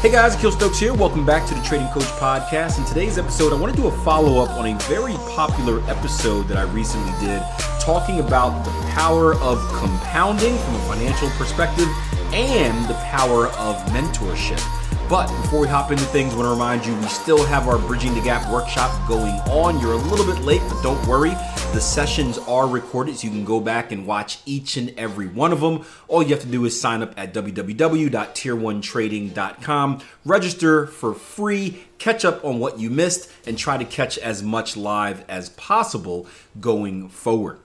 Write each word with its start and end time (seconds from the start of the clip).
Hey 0.00 0.12
guys, 0.12 0.36
Akil 0.36 0.52
Stokes 0.52 0.78
here. 0.78 0.94
Welcome 0.94 1.26
back 1.26 1.44
to 1.48 1.54
the 1.56 1.62
Trading 1.62 1.88
Coach 1.88 2.04
Podcast. 2.04 2.78
In 2.78 2.84
today's 2.84 3.18
episode, 3.18 3.52
I 3.52 3.56
want 3.56 3.74
to 3.74 3.82
do 3.82 3.88
a 3.88 4.04
follow 4.04 4.40
up 4.40 4.50
on 4.50 4.64
a 4.66 4.78
very 4.82 5.14
popular 5.34 5.82
episode 5.90 6.46
that 6.46 6.56
I 6.56 6.62
recently 6.72 7.10
did 7.18 7.42
talking 7.80 8.20
about 8.20 8.64
the 8.64 8.70
power 8.92 9.34
of 9.34 9.58
compounding 9.72 10.56
from 10.56 10.76
a 10.76 10.78
financial 10.86 11.28
perspective 11.30 11.88
and 12.32 12.88
the 12.88 12.94
power 12.94 13.48
of 13.48 13.74
mentorship. 13.86 14.62
But 15.08 15.28
before 15.40 15.60
we 15.60 15.68
hop 15.68 15.90
into 15.90 16.04
things, 16.04 16.34
I 16.34 16.36
want 16.36 16.48
to 16.48 16.50
remind 16.50 16.84
you 16.84 16.94
we 16.94 17.06
still 17.06 17.42
have 17.46 17.66
our 17.66 17.78
Bridging 17.78 18.14
the 18.14 18.20
Gap 18.20 18.52
workshop 18.52 19.08
going 19.08 19.36
on. 19.48 19.80
You're 19.80 19.94
a 19.94 19.96
little 19.96 20.26
bit 20.26 20.44
late, 20.44 20.60
but 20.68 20.82
don't 20.82 21.02
worry. 21.06 21.30
The 21.72 21.80
sessions 21.80 22.36
are 22.36 22.68
recorded, 22.68 23.16
so 23.16 23.26
you 23.26 23.32
can 23.32 23.46
go 23.46 23.58
back 23.58 23.90
and 23.90 24.06
watch 24.06 24.40
each 24.44 24.76
and 24.76 24.92
every 24.98 25.26
one 25.26 25.50
of 25.50 25.60
them. 25.60 25.86
All 26.08 26.22
you 26.22 26.34
have 26.34 26.42
to 26.42 26.46
do 26.46 26.66
is 26.66 26.78
sign 26.78 27.00
up 27.00 27.18
at 27.18 27.32
www.tier1trading.com, 27.32 30.00
register 30.26 30.86
for 30.86 31.14
free, 31.14 31.86
catch 31.96 32.26
up 32.26 32.44
on 32.44 32.58
what 32.58 32.78
you 32.78 32.90
missed, 32.90 33.30
and 33.46 33.56
try 33.56 33.78
to 33.78 33.86
catch 33.86 34.18
as 34.18 34.42
much 34.42 34.76
live 34.76 35.24
as 35.26 35.48
possible 35.48 36.26
going 36.60 37.08
forward. 37.08 37.60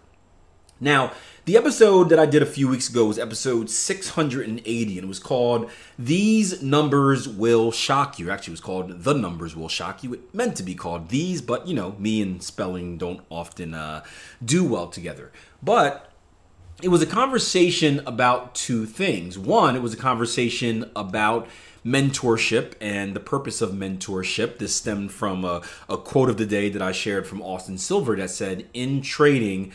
Now, 0.80 1.12
the 1.46 1.58
episode 1.58 2.08
that 2.08 2.20
I 2.20 2.26
did 2.26 2.42
a 2.42 2.46
few 2.46 2.70
weeks 2.70 2.90
ago 2.90 3.06
was 3.06 3.20
episode 3.20 3.70
680, 3.70 4.98
and 4.98 5.04
it 5.04 5.08
was 5.08 5.20
called 5.20 5.70
These 6.00 6.64
Numbers 6.64 7.28
Will 7.28 7.70
Shock 7.70 8.18
You. 8.18 8.32
Actually, 8.32 8.52
it 8.52 8.54
was 8.54 8.62
called 8.62 9.04
The 9.04 9.14
Numbers 9.14 9.54
Will 9.54 9.68
Shock 9.68 10.04
You. 10.04 10.14
It 10.14 10.34
meant 10.34 10.56
to 10.56 10.64
be 10.64 10.74
called 10.74 11.10
These, 11.10 11.42
but 11.42 11.68
you 11.68 11.76
know, 11.76 11.96
me 12.00 12.22
and 12.22 12.42
spelling 12.42 12.98
don't 12.98 13.20
often 13.30 13.74
uh, 13.74 14.06
do 14.44 14.64
well 14.64 14.88
together. 14.88 15.34
But 15.62 16.10
it 16.82 16.88
was 16.88 17.02
a 17.02 17.06
conversation 17.06 18.02
about 18.08 18.56
two 18.56 18.86
things. 18.86 19.38
One, 19.38 19.76
it 19.76 19.82
was 19.82 19.94
a 19.94 19.98
conversation 19.98 20.90
about 20.96 21.50
mentorship 21.86 22.76
and 22.80 23.14
the 23.14 23.20
purpose 23.20 23.62
of 23.62 23.72
mentorship. 23.72 24.60
This 24.60 24.74
stemmed 24.74 25.12
from 25.12 25.44
a, 25.44 25.62
a 25.90 25.98
quote 25.98 26.30
of 26.30 26.38
the 26.38 26.46
day 26.46 26.70
that 26.70 26.82
I 26.82 26.94
shared 26.94 27.28
from 27.28 27.42
Austin 27.42 27.78
Silver 27.78 28.16
that 28.16 28.30
said, 28.30 28.70
In 28.74 29.02
trading, 29.02 29.74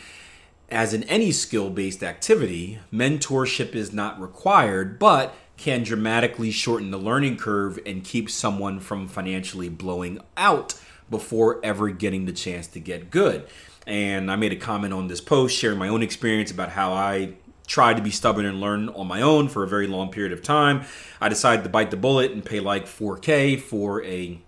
as 0.71 0.93
in 0.93 1.03
any 1.03 1.31
skill 1.31 1.69
based 1.69 2.03
activity, 2.03 2.79
mentorship 2.91 3.75
is 3.75 3.91
not 3.93 4.19
required, 4.19 4.99
but 4.99 5.33
can 5.57 5.83
dramatically 5.83 6.51
shorten 6.51 6.91
the 6.91 6.97
learning 6.97 7.37
curve 7.37 7.79
and 7.85 8.03
keep 8.03 8.29
someone 8.29 8.79
from 8.79 9.07
financially 9.07 9.67
blowing 9.67 10.19
out 10.37 10.75
before 11.09 11.59
ever 11.63 11.89
getting 11.89 12.25
the 12.25 12.31
chance 12.31 12.67
to 12.67 12.79
get 12.79 13.11
good. 13.11 13.45
And 13.85 14.31
I 14.31 14.35
made 14.35 14.53
a 14.53 14.55
comment 14.55 14.93
on 14.93 15.07
this 15.07 15.19
post 15.19 15.57
sharing 15.57 15.79
my 15.79 15.89
own 15.89 16.03
experience 16.03 16.51
about 16.51 16.69
how 16.69 16.93
I 16.93 17.33
tried 17.67 17.97
to 17.97 18.01
be 18.01 18.11
stubborn 18.11 18.45
and 18.45 18.61
learn 18.61 18.89
on 18.89 19.07
my 19.07 19.21
own 19.21 19.47
for 19.47 19.63
a 19.63 19.67
very 19.67 19.87
long 19.87 20.09
period 20.11 20.31
of 20.31 20.41
time. 20.41 20.83
I 21.19 21.29
decided 21.29 21.63
to 21.63 21.69
bite 21.69 21.91
the 21.91 21.97
bullet 21.97 22.31
and 22.31 22.43
pay 22.43 22.59
like 22.59 22.85
4K 22.85 23.59
for 23.59 24.03
a 24.03 24.39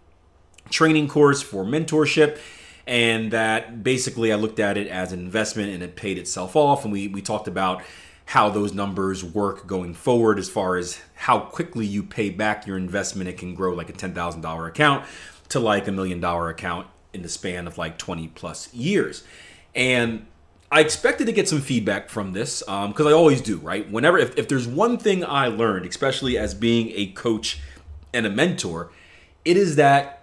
training 0.70 1.08
course 1.08 1.42
for 1.42 1.66
mentorship 1.66 2.40
and 2.88 3.32
that 3.32 3.84
basically 3.84 4.32
I 4.32 4.36
looked 4.36 4.60
at 4.60 4.78
it 4.78 4.88
as 4.88 5.12
an 5.12 5.20
investment 5.20 5.72
and 5.72 5.84
it 5.84 5.96
paid 5.96 6.18
itself 6.18 6.56
off. 6.56 6.84
And 6.84 6.92
we, 6.92 7.08
we 7.08 7.22
talked 7.22 7.48
about 7.48 7.84
how 8.26 8.50
those 8.50 8.74
numbers 8.74 9.24
work 9.24 9.68
going 9.68 9.94
forward 9.94 10.40
as 10.40 10.50
far 10.50 10.78
as 10.78 11.02
how 11.16 11.40
quickly 11.40 11.86
you 11.86 12.02
pay 12.04 12.30
back 12.30 12.66
your 12.66 12.78
investment. 12.78 13.30
It 13.30 13.38
can 13.38 13.56
grow 13.56 13.74
like 13.74 13.90
a 13.90 13.94
$10,000 13.94 14.68
account 14.68 15.06
to 15.50 15.60
like 15.60 15.88
a 15.88 15.92
million 15.92 16.20
dollar 16.20 16.50
account 16.50 16.88
in 17.14 17.22
the 17.22 17.30
span 17.30 17.68
of 17.68 17.78
like 17.78 17.98
20 17.98 18.30
plus 18.30 18.74
years. 18.74 19.24
And 19.76 20.26
I 20.72 20.80
expected 20.80 21.28
to 21.28 21.34
get 21.34 21.50
some 21.50 21.60
feedback 21.60 22.10
from 22.10 22.32
this 22.32 22.62
because 22.62 23.00
um, 23.02 23.08
I 23.08 23.12
always 23.12 23.42
do, 23.42 23.58
right? 23.58 23.90
Whenever, 23.92 24.18
if, 24.18 24.38
if 24.38 24.48
there's 24.48 24.68
one 24.68 24.98
thing 24.98 25.26
I 25.26 25.48
learned, 25.48 25.86
especially 25.86 26.38
as 26.38 26.54
being 26.54 26.92
a 26.96 27.08
coach 27.08 27.60
and 28.14 28.26
a 28.26 28.30
mentor, 28.30 28.92
it 29.44 29.58
is 29.58 29.76
that 29.76 30.21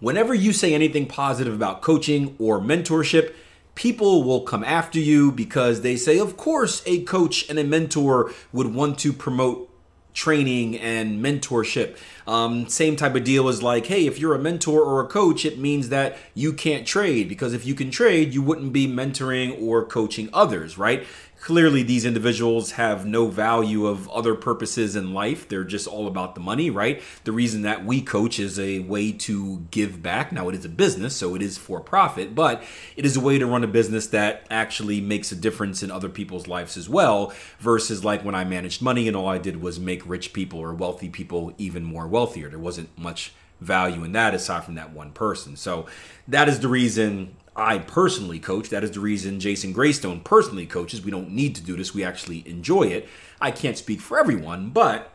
whenever 0.00 0.34
you 0.34 0.52
say 0.52 0.74
anything 0.74 1.06
positive 1.06 1.54
about 1.54 1.82
coaching 1.82 2.34
or 2.38 2.60
mentorship, 2.60 3.34
people 3.74 4.22
will 4.22 4.42
come 4.42 4.64
after 4.64 4.98
you 4.98 5.30
because 5.30 5.82
they 5.82 5.96
say, 5.96 6.18
of 6.18 6.36
course, 6.36 6.82
a 6.86 7.02
coach 7.04 7.48
and 7.48 7.58
a 7.58 7.64
mentor 7.64 8.32
would 8.52 8.74
want 8.74 8.98
to 8.98 9.12
promote 9.12 9.70
training 10.12 10.76
and 10.76 11.24
mentorship. 11.24 11.96
Um, 12.26 12.68
same 12.68 12.96
type 12.96 13.14
of 13.14 13.24
deal 13.24 13.48
as 13.48 13.62
like, 13.62 13.86
hey, 13.86 14.06
if 14.06 14.18
you're 14.18 14.34
a 14.34 14.38
mentor 14.38 14.82
or 14.82 15.00
a 15.00 15.06
coach, 15.06 15.44
it 15.44 15.58
means 15.58 15.88
that 15.90 16.18
you 16.34 16.52
can't 16.52 16.86
trade 16.86 17.28
because 17.28 17.54
if 17.54 17.64
you 17.64 17.74
can 17.74 17.90
trade, 17.90 18.34
you 18.34 18.42
wouldn't 18.42 18.72
be 18.72 18.86
mentoring 18.86 19.60
or 19.62 19.84
coaching 19.84 20.28
others, 20.32 20.76
right? 20.76 21.06
Clearly 21.40 21.82
these 21.82 22.04
individuals 22.04 22.72
have 22.72 23.06
no 23.06 23.26
value 23.26 23.86
of 23.86 24.08
other 24.10 24.34
purposes 24.34 24.94
in 24.96 25.14
life. 25.14 25.48
They're 25.48 25.64
just 25.64 25.86
all 25.86 26.06
about 26.06 26.34
the 26.34 26.40
money 26.40 26.70
right? 26.70 27.02
The 27.24 27.32
reason 27.32 27.62
that 27.62 27.84
we 27.84 28.00
coach 28.00 28.38
is 28.38 28.58
a 28.58 28.80
way 28.80 29.12
to 29.12 29.66
give 29.70 30.02
back. 30.02 30.32
Now 30.32 30.48
it 30.48 30.54
is 30.54 30.64
a 30.64 30.68
business 30.68 31.16
so 31.16 31.34
it 31.34 31.42
is 31.42 31.58
for 31.58 31.80
profit 31.80 32.34
but 32.34 32.62
it 32.96 33.06
is 33.06 33.16
a 33.16 33.20
way 33.20 33.38
to 33.38 33.46
run 33.46 33.64
a 33.64 33.68
business 33.68 34.06
that 34.08 34.46
actually 34.50 35.00
makes 35.00 35.32
a 35.32 35.36
difference 35.36 35.82
in 35.82 35.90
other 35.90 36.08
people's 36.08 36.46
lives 36.46 36.76
as 36.76 36.88
well 36.88 37.32
versus 37.58 38.04
like 38.04 38.24
when 38.24 38.34
i 38.34 38.44
managed 38.44 38.82
money 38.82 39.08
and 39.08 39.16
all 39.16 39.28
i 39.28 39.38
did 39.38 39.60
was 39.60 39.80
make 39.80 40.06
rich 40.08 40.32
people 40.32 40.58
or 40.58 40.74
wealthy 40.74 41.08
people 41.08 41.52
even 41.58 41.84
more 41.84 42.06
wealthier. 42.06 42.48
There 42.48 42.58
wasn't 42.58 42.96
much 42.98 43.32
value 43.60 44.04
in 44.04 44.12
that 44.12 44.34
aside 44.34 44.64
from 44.64 44.74
that 44.74 44.92
one 44.92 45.12
person 45.12 45.56
so 45.56 45.86
that 46.28 46.48
is 46.48 46.60
the 46.60 46.68
reason 46.68 47.36
I 47.56 47.78
personally 47.78 48.38
coach. 48.38 48.70
That 48.70 48.84
is 48.84 48.92
the 48.92 49.00
reason 49.00 49.40
Jason 49.40 49.74
Graystone 49.74 50.20
personally 50.24 50.66
coaches. 50.66 51.04
We 51.04 51.10
don't 51.10 51.30
need 51.30 51.54
to 51.56 51.62
do 51.62 51.76
this. 51.76 51.94
We 51.94 52.04
actually 52.04 52.48
enjoy 52.48 52.84
it. 52.84 53.08
I 53.40 53.50
can't 53.50 53.76
speak 53.76 54.00
for 54.00 54.18
everyone, 54.18 54.70
but 54.70 55.12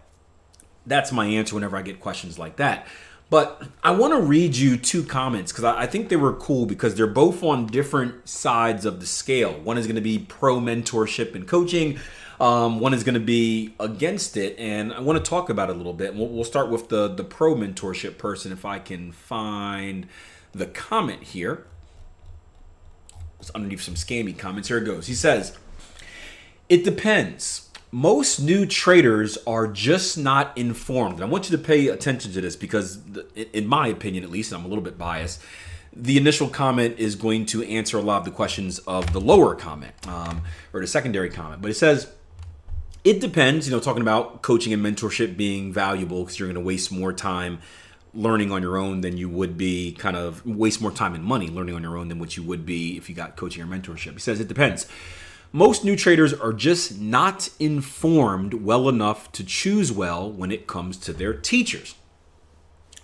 that's 0.85 1.11
my 1.11 1.25
answer 1.25 1.55
whenever 1.55 1.77
I 1.77 1.81
get 1.81 1.99
questions 1.99 2.37
like 2.37 2.57
that. 2.57 2.87
But 3.29 3.63
I 3.83 3.91
want 3.91 4.13
to 4.13 4.21
read 4.21 4.55
you 4.55 4.77
two 4.77 5.03
comments 5.03 5.51
because 5.51 5.63
I 5.63 5.87
think 5.87 6.09
they 6.09 6.15
were 6.15 6.33
cool 6.33 6.67
because 6.67 6.93
they're 6.93 7.07
both 7.07 7.41
on 7.43 7.65
different 7.65 8.29
sides 8.29 8.85
of 8.85 8.99
the 8.99 9.07
scale. 9.07 9.53
One 9.61 9.79
is 9.79 9.87
going 9.87 9.95
to 9.95 10.01
be 10.01 10.19
pro 10.19 10.59
mentorship 10.59 11.33
and 11.33 11.47
coaching. 11.47 11.99
Um, 12.39 12.79
one 12.79 12.93
is 12.93 13.03
going 13.03 13.15
to 13.15 13.19
be 13.19 13.75
against 13.79 14.35
it, 14.35 14.57
and 14.59 14.93
I 14.93 14.99
want 14.99 15.23
to 15.23 15.29
talk 15.29 15.49
about 15.49 15.69
it 15.69 15.75
a 15.75 15.77
little 15.77 15.93
bit. 15.93 16.15
We'll, 16.15 16.27
we'll 16.27 16.43
start 16.43 16.69
with 16.69 16.89
the 16.89 17.07
the 17.07 17.23
pro 17.23 17.55
mentorship 17.55 18.17
person 18.17 18.51
if 18.51 18.65
I 18.65 18.79
can 18.79 19.11
find 19.11 20.07
the 20.53 20.65
comment 20.65 21.23
here. 21.23 21.65
It's 23.39 23.51
underneath 23.51 23.81
some 23.81 23.95
scammy 23.95 24.37
comments. 24.37 24.69
Here 24.69 24.79
it 24.79 24.85
goes. 24.85 25.07
He 25.07 25.13
says, 25.13 25.57
It 26.67 26.83
depends. 26.83 27.69
Most 27.91 28.39
new 28.39 28.65
traders 28.65 29.37
are 29.45 29.67
just 29.67 30.17
not 30.17 30.57
informed. 30.57 31.15
And 31.15 31.23
I 31.23 31.27
want 31.27 31.49
you 31.49 31.55
to 31.55 31.63
pay 31.63 31.87
attention 31.87 32.33
to 32.33 32.41
this 32.41 32.55
because, 32.55 32.99
in 33.53 33.67
my 33.67 33.87
opinion 33.87 34.23
at 34.23 34.29
least, 34.29 34.51
I'm 34.51 34.65
a 34.65 34.67
little 34.67 34.83
bit 34.83 34.97
biased, 34.97 35.41
the 35.93 36.17
initial 36.17 36.49
comment 36.49 36.95
is 36.97 37.15
going 37.15 37.45
to 37.47 37.63
answer 37.63 37.97
a 37.97 38.01
lot 38.01 38.17
of 38.17 38.25
the 38.25 38.31
questions 38.31 38.79
of 38.79 39.13
the 39.13 39.21
lower 39.21 39.55
comment 39.55 39.93
um, 40.07 40.41
or 40.73 40.81
the 40.81 40.87
secondary 40.87 41.29
comment. 41.29 41.61
But 41.61 41.71
it 41.71 41.75
says, 41.75 42.11
it 43.05 43.21
depends, 43.21 43.67
you 43.67 43.71
know, 43.71 43.79
talking 43.79 44.01
about 44.01 44.41
coaching 44.41 44.73
and 44.73 44.83
mentorship 44.83 45.37
being 45.37 45.71
valuable 45.71 46.23
because 46.23 46.39
you're 46.39 46.47
going 46.47 46.55
to 46.55 46.61
waste 46.61 46.91
more 46.91 47.13
time 47.13 47.59
learning 48.15 48.51
on 48.51 48.63
your 48.63 48.77
own 48.77 49.01
than 49.01 49.15
you 49.15 49.29
would 49.29 49.57
be 49.57 49.91
kind 49.91 50.17
of 50.17 50.43
waste 50.45 50.81
more 50.81 50.91
time 50.91 51.13
and 51.13 51.23
money 51.23 51.47
learning 51.47 51.75
on 51.75 51.83
your 51.83 51.97
own 51.97 52.07
than 52.07 52.17
what 52.17 52.35
you 52.35 52.41
would 52.41 52.65
be 52.65 52.97
if 52.97 53.07
you 53.07 53.13
got 53.13 53.35
coaching 53.35 53.61
or 53.61 53.67
mentorship. 53.67 54.13
He 54.13 54.19
says 54.19 54.39
it 54.39 54.47
depends. 54.47 54.87
Most 55.51 55.85
new 55.85 55.95
traders 55.95 56.33
are 56.33 56.51
just 56.51 56.99
not 56.99 57.49
informed 57.59 58.55
well 58.55 58.89
enough 58.89 59.31
to 59.33 59.43
choose 59.43 59.91
well 59.91 60.29
when 60.29 60.51
it 60.51 60.65
comes 60.65 60.97
to 60.97 61.13
their 61.13 61.33
teachers. 61.33 61.95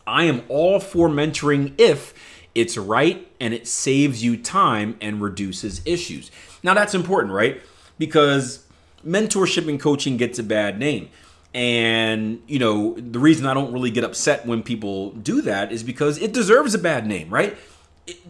I 0.08 0.24
am 0.24 0.42
all 0.50 0.80
for 0.80 1.10
mentoring 1.10 1.74
if 1.78 2.14
it's 2.56 2.76
right 2.76 3.32
and 3.40 3.54
it 3.54 3.68
saves 3.68 4.24
you 4.24 4.36
time 4.36 4.98
and 5.00 5.22
reduces 5.22 5.82
issues. 5.86 6.32
Now, 6.64 6.74
that's 6.74 6.96
important, 6.96 7.34
right? 7.34 7.62
Because 8.00 8.66
mentorship 9.06 9.68
and 9.68 9.80
coaching 9.80 10.18
gets 10.18 10.40
a 10.40 10.44
bad 10.44 10.80
name. 10.80 11.10
And, 11.54 12.42
you 12.48 12.60
know, 12.60 12.94
the 12.94 13.20
reason 13.20 13.46
I 13.46 13.54
don't 13.54 13.74
really 13.74 13.92
get 13.92 14.04
upset 14.04 14.46
when 14.46 14.64
people 14.64 15.12
do 15.12 15.42
that 15.42 15.72
is 15.72 15.84
because 15.84 16.18
it 16.18 16.32
deserves 16.32 16.74
a 16.74 16.80
bad 16.80 17.06
name, 17.06 17.30
right? 17.30 17.58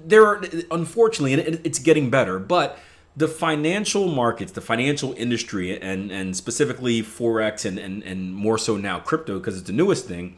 There 0.03 0.25
are, 0.25 0.41
unfortunately, 0.71 1.33
and 1.33 1.61
it's 1.63 1.79
getting 1.79 2.09
better, 2.09 2.39
but 2.39 2.79
the 3.15 3.27
financial 3.27 4.07
markets, 4.07 4.53
the 4.53 4.61
financial 4.61 5.13
industry, 5.13 5.79
and, 5.79 6.11
and 6.11 6.35
specifically 6.35 7.01
Forex 7.01 7.65
and, 7.65 7.77
and, 7.77 8.01
and 8.03 8.33
more 8.33 8.57
so 8.57 8.77
now 8.77 8.99
crypto, 8.99 9.37
because 9.37 9.57
it's 9.57 9.67
the 9.67 9.73
newest 9.73 10.07
thing, 10.07 10.37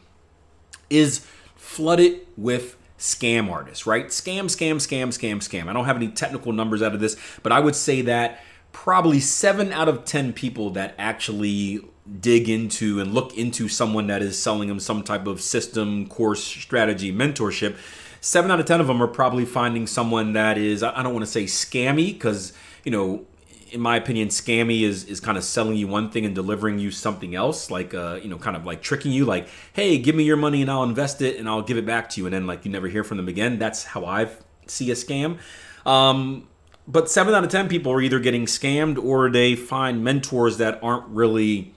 is 0.90 1.26
flooded 1.56 2.20
with 2.36 2.76
scam 2.98 3.50
artists, 3.50 3.86
right? 3.86 4.08
Scam, 4.08 4.44
scam, 4.44 4.76
scam, 4.76 5.08
scam, 5.08 5.36
scam. 5.36 5.68
I 5.68 5.72
don't 5.72 5.84
have 5.84 5.96
any 5.96 6.08
technical 6.08 6.52
numbers 6.52 6.82
out 6.82 6.94
of 6.94 7.00
this, 7.00 7.16
but 7.42 7.52
I 7.52 7.60
would 7.60 7.76
say 7.76 8.02
that 8.02 8.40
probably 8.74 9.20
seven 9.20 9.72
out 9.72 9.88
of 9.88 10.04
10 10.04 10.34
people 10.34 10.68
that 10.70 10.94
actually 10.98 11.80
dig 12.20 12.50
into 12.50 13.00
and 13.00 13.14
look 13.14 13.34
into 13.38 13.68
someone 13.68 14.08
that 14.08 14.20
is 14.20 14.40
selling 14.40 14.68
them 14.68 14.80
some 14.80 15.02
type 15.02 15.26
of 15.26 15.40
system, 15.40 16.06
course, 16.06 16.42
strategy, 16.44 17.10
mentorship, 17.10 17.76
seven 18.20 18.50
out 18.50 18.60
of 18.60 18.66
10 18.66 18.80
of 18.80 18.88
them 18.88 19.02
are 19.02 19.06
probably 19.06 19.46
finding 19.46 19.86
someone 19.86 20.34
that 20.34 20.58
is, 20.58 20.82
I 20.82 21.02
don't 21.02 21.14
want 21.14 21.24
to 21.24 21.30
say 21.30 21.44
scammy, 21.44 22.12
because, 22.12 22.52
you 22.84 22.90
know, 22.90 23.24
in 23.70 23.80
my 23.80 23.96
opinion, 23.96 24.28
scammy 24.28 24.82
is 24.82 25.04
is 25.06 25.18
kind 25.18 25.36
of 25.36 25.42
selling 25.42 25.76
you 25.76 25.88
one 25.88 26.10
thing 26.10 26.24
and 26.24 26.34
delivering 26.34 26.78
you 26.78 26.92
something 26.92 27.34
else, 27.34 27.72
like 27.72 27.92
uh, 27.92 28.20
you 28.22 28.28
know, 28.28 28.38
kind 28.38 28.56
of 28.56 28.64
like 28.64 28.82
tricking 28.82 29.10
you, 29.10 29.24
like, 29.24 29.48
hey, 29.72 29.98
give 29.98 30.14
me 30.14 30.22
your 30.22 30.36
money 30.36 30.62
and 30.62 30.70
I'll 30.70 30.84
invest 30.84 31.20
it 31.22 31.40
and 31.40 31.48
I'll 31.48 31.62
give 31.62 31.76
it 31.76 31.84
back 31.84 32.08
to 32.10 32.20
you, 32.20 32.26
and 32.26 32.34
then 32.34 32.46
like 32.46 32.64
you 32.64 32.70
never 32.70 32.86
hear 32.86 33.02
from 33.02 33.16
them 33.16 33.26
again. 33.26 33.58
That's 33.58 33.82
how 33.82 34.04
I 34.04 34.28
see 34.68 34.92
a 34.92 34.94
scam. 34.94 35.38
Um, 35.84 36.46
but 36.86 37.10
seven 37.10 37.34
out 37.34 37.44
of 37.44 37.50
ten 37.50 37.68
people 37.68 37.92
are 37.92 38.00
either 38.00 38.18
getting 38.18 38.46
scammed 38.46 39.02
or 39.02 39.30
they 39.30 39.54
find 39.56 40.04
mentors 40.04 40.58
that 40.58 40.78
aren't 40.82 41.06
really 41.08 41.72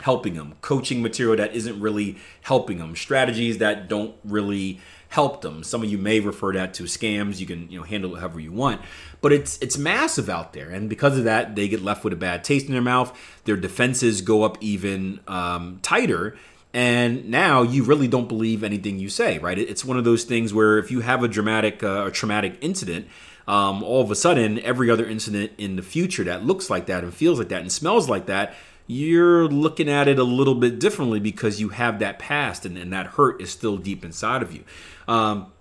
helping 0.00 0.34
them, 0.34 0.54
coaching 0.60 1.00
material 1.02 1.36
that 1.36 1.54
isn't 1.54 1.80
really 1.80 2.18
helping 2.42 2.78
them, 2.78 2.94
strategies 2.94 3.58
that 3.58 3.88
don't 3.88 4.14
really 4.24 4.78
help 5.08 5.40
them. 5.40 5.62
Some 5.62 5.82
of 5.82 5.90
you 5.90 5.98
may 5.98 6.20
refer 6.20 6.52
that 6.52 6.74
to 6.74 6.82
scams. 6.84 7.40
You 7.40 7.46
can 7.46 7.70
you 7.70 7.78
know 7.78 7.84
handle 7.84 8.14
it 8.14 8.20
however 8.20 8.40
you 8.40 8.52
want, 8.52 8.82
but 9.20 9.32
it's 9.32 9.58
it's 9.58 9.78
massive 9.78 10.28
out 10.28 10.52
there, 10.52 10.70
and 10.70 10.88
because 10.88 11.16
of 11.16 11.24
that, 11.24 11.56
they 11.56 11.68
get 11.68 11.82
left 11.82 12.04
with 12.04 12.12
a 12.12 12.16
bad 12.16 12.44
taste 12.44 12.66
in 12.66 12.72
their 12.72 12.82
mouth. 12.82 13.16
Their 13.44 13.56
defenses 13.56 14.20
go 14.20 14.42
up 14.42 14.58
even 14.60 15.20
um, 15.26 15.78
tighter. 15.82 16.36
And 16.74 17.30
now 17.30 17.62
you 17.62 17.84
really 17.84 18.06
don't 18.06 18.28
believe 18.28 18.62
anything 18.62 18.98
you 18.98 19.08
say, 19.08 19.38
right? 19.38 19.58
It's 19.58 19.82
one 19.82 19.96
of 19.96 20.04
those 20.04 20.24
things 20.24 20.52
where 20.52 20.76
if 20.76 20.90
you 20.90 21.00
have 21.00 21.22
a 21.22 21.28
dramatic 21.28 21.82
uh, 21.82 22.02
or 22.02 22.10
traumatic 22.10 22.58
incident, 22.60 23.06
um, 23.48 23.82
all 23.82 24.02
of 24.02 24.10
a 24.10 24.16
sudden, 24.16 24.58
every 24.60 24.90
other 24.90 25.06
incident 25.06 25.52
in 25.58 25.76
the 25.76 25.82
future 25.82 26.24
that 26.24 26.44
looks 26.44 26.68
like 26.68 26.86
that 26.86 27.04
and 27.04 27.14
feels 27.14 27.38
like 27.38 27.48
that 27.48 27.60
and 27.60 27.70
smells 27.70 28.08
like 28.08 28.26
that, 28.26 28.54
you're 28.86 29.48
looking 29.48 29.88
at 29.88 30.08
it 30.08 30.18
a 30.18 30.24
little 30.24 30.54
bit 30.54 30.78
differently 30.78 31.20
because 31.20 31.60
you 31.60 31.70
have 31.70 31.98
that 31.98 32.18
past 32.18 32.64
and, 32.64 32.76
and 32.76 32.92
that 32.92 33.06
hurt 33.06 33.40
is 33.40 33.50
still 33.50 33.76
deep 33.76 34.04
inside 34.04 34.42
of 34.42 34.52
you. 34.52 34.64
Um, 35.08 35.52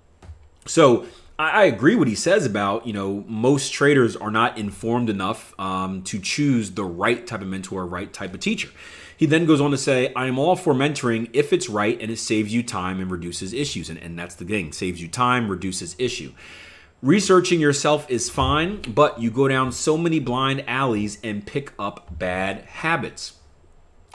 so 0.66 1.06
I, 1.38 1.50
I, 1.50 1.64
agree 1.66 1.96
what 1.96 2.08
he 2.08 2.16
says 2.16 2.46
about 2.46 2.88
you 2.88 2.94
know 2.94 3.24
most 3.28 3.72
traders 3.72 4.16
are 4.16 4.32
not 4.32 4.58
informed 4.58 5.10
enough 5.10 5.54
um, 5.60 6.02
to 6.04 6.20
choose 6.20 6.72
the 6.72 6.84
right 6.84 7.26
type 7.26 7.42
of 7.42 7.48
mentor, 7.48 7.86
right 7.86 8.12
type 8.12 8.34
of 8.34 8.40
teacher. 8.40 8.70
He 9.18 9.26
then 9.26 9.46
goes 9.46 9.62
on 9.62 9.72
to 9.72 9.78
say, 9.78 10.12
I 10.14 10.28
am 10.28 10.38
all 10.38 10.56
for 10.56 10.74
mentoring 10.74 11.30
if 11.32 11.54
it's 11.54 11.70
right 11.70 11.98
and 12.02 12.12
it 12.12 12.18
saves 12.18 12.54
you 12.54 12.64
time 12.64 13.00
and 13.00 13.10
reduces 13.10 13.54
issues. 13.54 13.90
And, 13.90 13.98
and 14.00 14.20
that's 14.20 14.36
the 14.36 14.46
thing 14.46 14.74
saves 14.74 15.02
you 15.02 15.08
time, 15.08 15.50
reduces 15.50 15.96
issue. 15.98 16.34
Researching 17.06 17.60
yourself 17.60 18.10
is 18.10 18.32
fine, 18.32 18.82
but 18.82 19.22
you 19.22 19.30
go 19.30 19.48
down 19.48 19.72
so 19.72 19.96
many 19.96 20.20
blind 20.20 20.68
alleys 20.68 21.20
and 21.24 21.46
pick 21.46 21.72
up 21.78 22.18
bad 22.18 22.62
habits. 22.62 23.34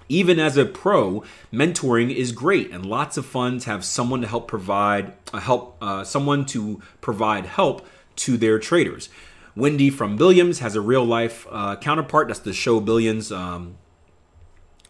Even 0.09 0.41
as 0.41 0.57
a 0.57 0.65
pro, 0.65 1.23
mentoring 1.53 2.13
is 2.13 2.33
great, 2.33 2.73
and 2.73 2.85
lots 2.85 3.17
of 3.17 3.25
funds 3.25 3.67
have 3.67 3.85
someone 3.85 4.23
to 4.23 4.27
help 4.27 4.49
provide 4.49 5.13
uh, 5.33 5.39
help 5.39 5.77
uh, 5.81 6.03
someone 6.03 6.45
to 6.47 6.83
provide 7.01 7.47
help 7.47 7.87
to 8.17 8.37
their 8.37 8.59
traders. 8.59 9.09
Wendy 9.55 9.89
from 9.89 10.17
Billions 10.17 10.59
has 10.59 10.75
a 10.75 10.81
real 10.81 11.05
life 11.05 11.47
uh, 11.49 11.77
counterpart. 11.77 12.27
That's 12.27 12.41
the 12.41 12.53
show 12.53 12.81
Billions. 12.81 13.31
Um, 13.31 13.77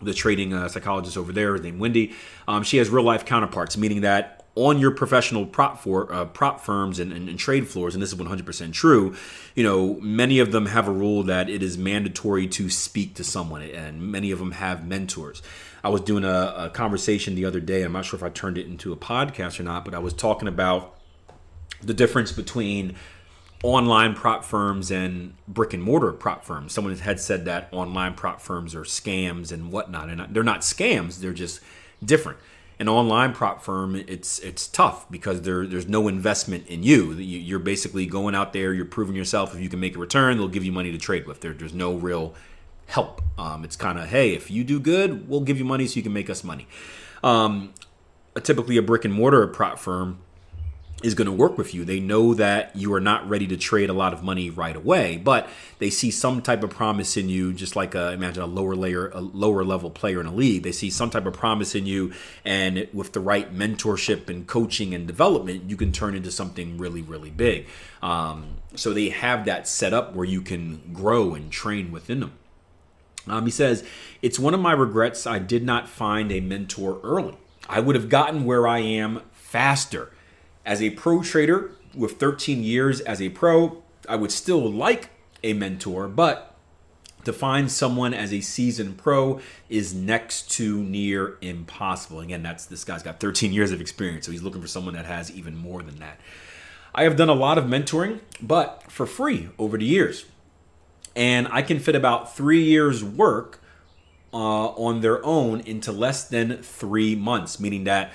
the 0.01 0.15
trading 0.15 0.55
uh, 0.55 0.69
psychologist 0.69 1.19
over 1.19 1.33
there, 1.33 1.59
named 1.59 1.79
Wendy. 1.79 2.15
Um, 2.49 2.63
she 2.63 2.79
has 2.79 2.89
real 2.89 3.05
life 3.05 3.27
counterparts, 3.27 3.77
meaning 3.77 4.01
that 4.01 4.40
on 4.67 4.79
your 4.79 4.91
professional 4.91 5.47
prop 5.47 5.79
for 5.79 6.13
uh, 6.13 6.27
prop 6.27 6.61
firms 6.61 6.99
and, 6.99 7.13
and, 7.13 7.31
and, 7.31 7.39
trade 7.39 7.67
floors, 7.67 7.95
and 7.95 8.03
this 8.03 8.13
is 8.13 8.19
100% 8.19 8.73
true. 8.75 9.15
You 9.55 9.65
know, 9.65 9.95
many 10.01 10.39
of 10.39 10.53
them 10.53 10.67
have 10.67 10.87
a 10.87 10.93
rule 10.93 11.23
that 11.23 11.49
it 11.49 11.63
is 11.63 11.79
mandatory 11.79 12.47
to 12.49 12.69
speak 12.69 13.15
to 13.15 13.25
someone, 13.25 13.63
and 13.63 14.03
many 14.03 14.31
of 14.31 14.39
them 14.39 14.53
have 14.53 14.87
mentors. 14.87 15.41
I 15.83 15.89
was 15.89 16.03
doing 16.03 16.25
a, 16.25 16.55
a 16.57 16.71
conversation 16.71 17.37
the 17.37 17.47
other 17.47 17.61
day. 17.61 17.83
I'm 17.83 17.93
not 17.93 18.05
sure 18.05 18.19
if 18.19 18.23
I 18.23 18.29
turned 18.29 18.59
it 18.59 18.67
into 18.67 18.93
a 18.93 18.97
podcast 18.97 19.59
or 19.59 19.63
not, 19.63 19.87
but 19.87 19.95
I 19.95 19.99
was 19.99 20.13
talking 20.13 20.47
about 20.47 20.95
the 21.81 21.95
difference 21.95 22.31
between 22.31 22.97
online 23.63 24.15
prop 24.15 24.45
firms 24.45 24.91
and 24.91 25.35
brick 25.49 25.73
and 25.73 25.83
mortar 25.83 26.13
prop 26.13 26.45
firms. 26.45 26.75
Someone 26.75 26.95
had 26.97 27.19
said 27.19 27.47
that 27.47 27.71
online 27.73 28.13
prop 28.13 28.43
firms 28.43 28.75
are 28.75 28.83
scams 28.83 29.53
and 29.53 29.73
whatnot, 29.73 30.11
and 30.11 30.35
they're 30.35 30.43
not 30.43 30.61
scams; 30.61 31.21
they're 31.21 31.33
just 31.33 31.61
different 32.05 32.39
an 32.81 32.89
online 32.89 33.35
prop 33.35 33.63
firm, 33.63 33.95
it's 33.95 34.39
it's 34.39 34.67
tough 34.67 35.09
because 35.11 35.43
there 35.43 35.67
there's 35.67 35.87
no 35.87 36.09
investment 36.09 36.67
in 36.67 36.83
you. 36.83 37.13
You're 37.13 37.59
basically 37.59 38.07
going 38.07 38.35
out 38.35 38.55
there, 38.55 38.73
you're 38.73 38.87
proving 38.87 39.15
yourself. 39.15 39.55
If 39.55 39.61
you 39.61 39.69
can 39.69 39.81
make 39.81 39.97
a 39.97 39.99
return, 39.99 40.39
they'll 40.39 40.49
give 40.49 40.65
you 40.65 40.73
money 40.73 40.91
to 40.91 40.99
trade 40.99 41.27
with. 41.27 41.43
There, 41.43 41.53
there's 41.53 41.75
no 41.75 41.95
real 41.95 42.35
help. 42.87 43.21
Um, 43.39 43.65
it's 43.65 43.77
kind 43.77 43.99
of 43.99 44.09
hey, 44.09 44.35
if 44.35 44.51
you 44.51 44.65
do 44.65 44.81
good, 44.81 45.29
we'll 45.29 45.43
give 45.43 45.59
you 45.59 45.65
money 45.65 45.87
so 45.87 45.97
you 45.97 46.03
can 46.03 46.15
make 46.15 46.31
us 46.31 46.43
money. 46.43 46.67
Um, 47.23 47.75
typically, 48.43 48.79
a 48.79 48.83
brick 48.83 49.05
and 49.05 49.13
mortar 49.13 49.47
prop 49.47 49.79
firm 49.79 50.21
is 51.03 51.15
going 51.15 51.27
to 51.27 51.33
work 51.33 51.57
with 51.57 51.75
you. 51.75 51.85
They 51.85 52.01
know 52.01 52.35
that 52.35 52.77
you 52.77 52.93
are 52.93 53.01
not 53.01 53.29
ready 53.29 53.47
to 53.47 53.57
trade 53.57 53.89
a 53.89 53.95
lot 53.95 54.13
of 54.13 54.23
money 54.23 54.51
right 54.51 54.77
away, 54.77 55.17
but 55.17 55.49
they 55.79 55.89
see 55.89 56.11
some 56.11 56.43
type 56.43 56.63
of 56.63 56.71
promise 56.71 57.17
in 57.17 57.29
you, 57.29 57.53
just 57.53 57.75
like 57.75 57.95
a, 57.95 58.13
imagine 58.13 58.43
a 58.43 58.47
lower 58.47 58.75
layer, 58.75 59.09
a 59.09 59.21
lower 59.21 59.65
level 59.65 59.91
player 59.91 60.21
in 60.21 60.27
a 60.27 60.35
league. 60.35 60.63
They 60.63 60.73
see 60.73 60.91
some 60.91 61.11
type 61.11 61.27
of 61.27 61.33
promise 61.33 61.75
in 61.75 61.87
you, 61.87 62.13
and 62.45 62.87
with 62.93 63.13
the 63.13 63.21
right 63.21 63.55
mentorship 63.55 64.29
and 64.29 64.47
coaching 64.47 64.95
and 64.95 65.07
development, 65.07 65.71
you 65.71 65.77
can 65.77 65.93
turn 65.93 66.15
into 66.15 66.31
something 66.31 66.77
really, 66.77 67.03
really 67.03 67.31
big. 67.31 67.67
Um, 68.03 68.57
so 68.75 68.93
they 68.93 69.09
have 69.09 69.47
that 69.47 69.67
set 69.67 69.95
up 69.95 70.15
where 70.15 70.27
you 70.27 70.43
can 70.43 70.93
grow 70.93 71.35
and 71.35 71.51
train 71.51 71.93
within 71.93 72.21
them. 72.21 72.33
Um, 73.27 73.45
he 73.45 73.51
says, 73.51 73.85
It's 74.23 74.39
one 74.39 74.55
of 74.55 74.61
my 74.61 74.73
regrets 74.73 75.27
I 75.27 75.39
did 75.39 75.65
not 75.65 75.89
find 75.89 76.31
a 76.31 76.41
mentor 76.41 77.01
early. 77.03 77.37
I 77.69 77.81
would 77.81 77.95
have 77.95 78.09
gotten 78.09 78.45
where 78.45 78.67
I 78.67 78.81
am 78.81 79.23
faster 79.33 80.11
as 80.71 80.81
a 80.81 80.91
pro 80.91 81.21
trader 81.21 81.73
with 81.97 82.13
13 82.13 82.63
years 82.63 83.01
as 83.01 83.21
a 83.21 83.29
pro, 83.31 83.83
I 84.09 84.15
would 84.15 84.31
still 84.31 84.71
like 84.71 85.11
a 85.43 85.53
mentor, 85.53 86.07
but 86.07 86.55
to 87.25 87.33
find 87.33 87.69
someone 87.69 88.15
as 88.15 88.33
a 88.33 88.41
seasoned 88.41 88.97
pro 88.97 89.41
is 89.69 89.93
next 89.93 90.49
to 90.53 90.81
near 90.85 91.39
impossible. 91.41 92.21
Again, 92.21 92.45
that's 92.45 92.67
this 92.67 92.85
guy's 92.85 93.03
got 93.03 93.19
13 93.19 93.53
years 93.53 93.73
of 93.73 93.81
experience, 93.81 94.27
so 94.27 94.31
he's 94.31 94.45
looking 94.45 94.63
for 94.63 94.69
someone 94.69 94.95
that 94.95 95.07
has 95.07 95.29
even 95.33 95.57
more 95.57 95.83
than 95.83 95.99
that. 95.99 96.21
I 96.95 97.03
have 97.03 97.17
done 97.17 97.29
a 97.29 97.35
lot 97.35 97.59
of 97.59 97.65
mentoring, 97.65 98.21
but 98.41 98.85
for 98.87 99.07
free 99.07 99.49
over 99.59 99.77
the 99.77 99.85
years. 99.85 100.27
And 101.17 101.49
I 101.51 101.63
can 101.63 101.81
fit 101.81 101.97
about 101.97 102.37
three 102.37 102.63
years' 102.63 103.03
work 103.03 103.61
uh, 104.33 104.37
on 104.37 105.01
their 105.01 105.25
own 105.27 105.63
into 105.63 105.91
less 105.91 106.29
than 106.29 106.63
three 106.63 107.17
months, 107.17 107.59
meaning 107.59 107.83
that 107.85 108.13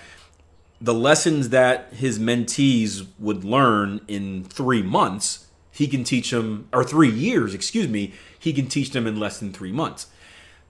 the 0.82 0.94
lessons 0.94 1.50
that 1.50 1.94
his 1.94 2.20
mentees 2.20 3.08
would 3.18 3.44
learn 3.44 4.02
in 4.08 4.44
three 4.44 4.84
months, 4.84 5.48
he 5.72 5.88
can 5.88 6.04
teach 6.04 6.32
them, 6.32 6.68
or 6.74 6.84
three 6.84 7.10
years, 7.10 7.54
excuse 7.54 7.88
me, 7.88 8.14
he 8.38 8.54
can 8.54 8.68
teach 8.68 8.92
them 8.92 9.08
in 9.08 9.20
less 9.20 9.40
than 9.40 9.52
three 9.52 9.72
months. 9.72 10.08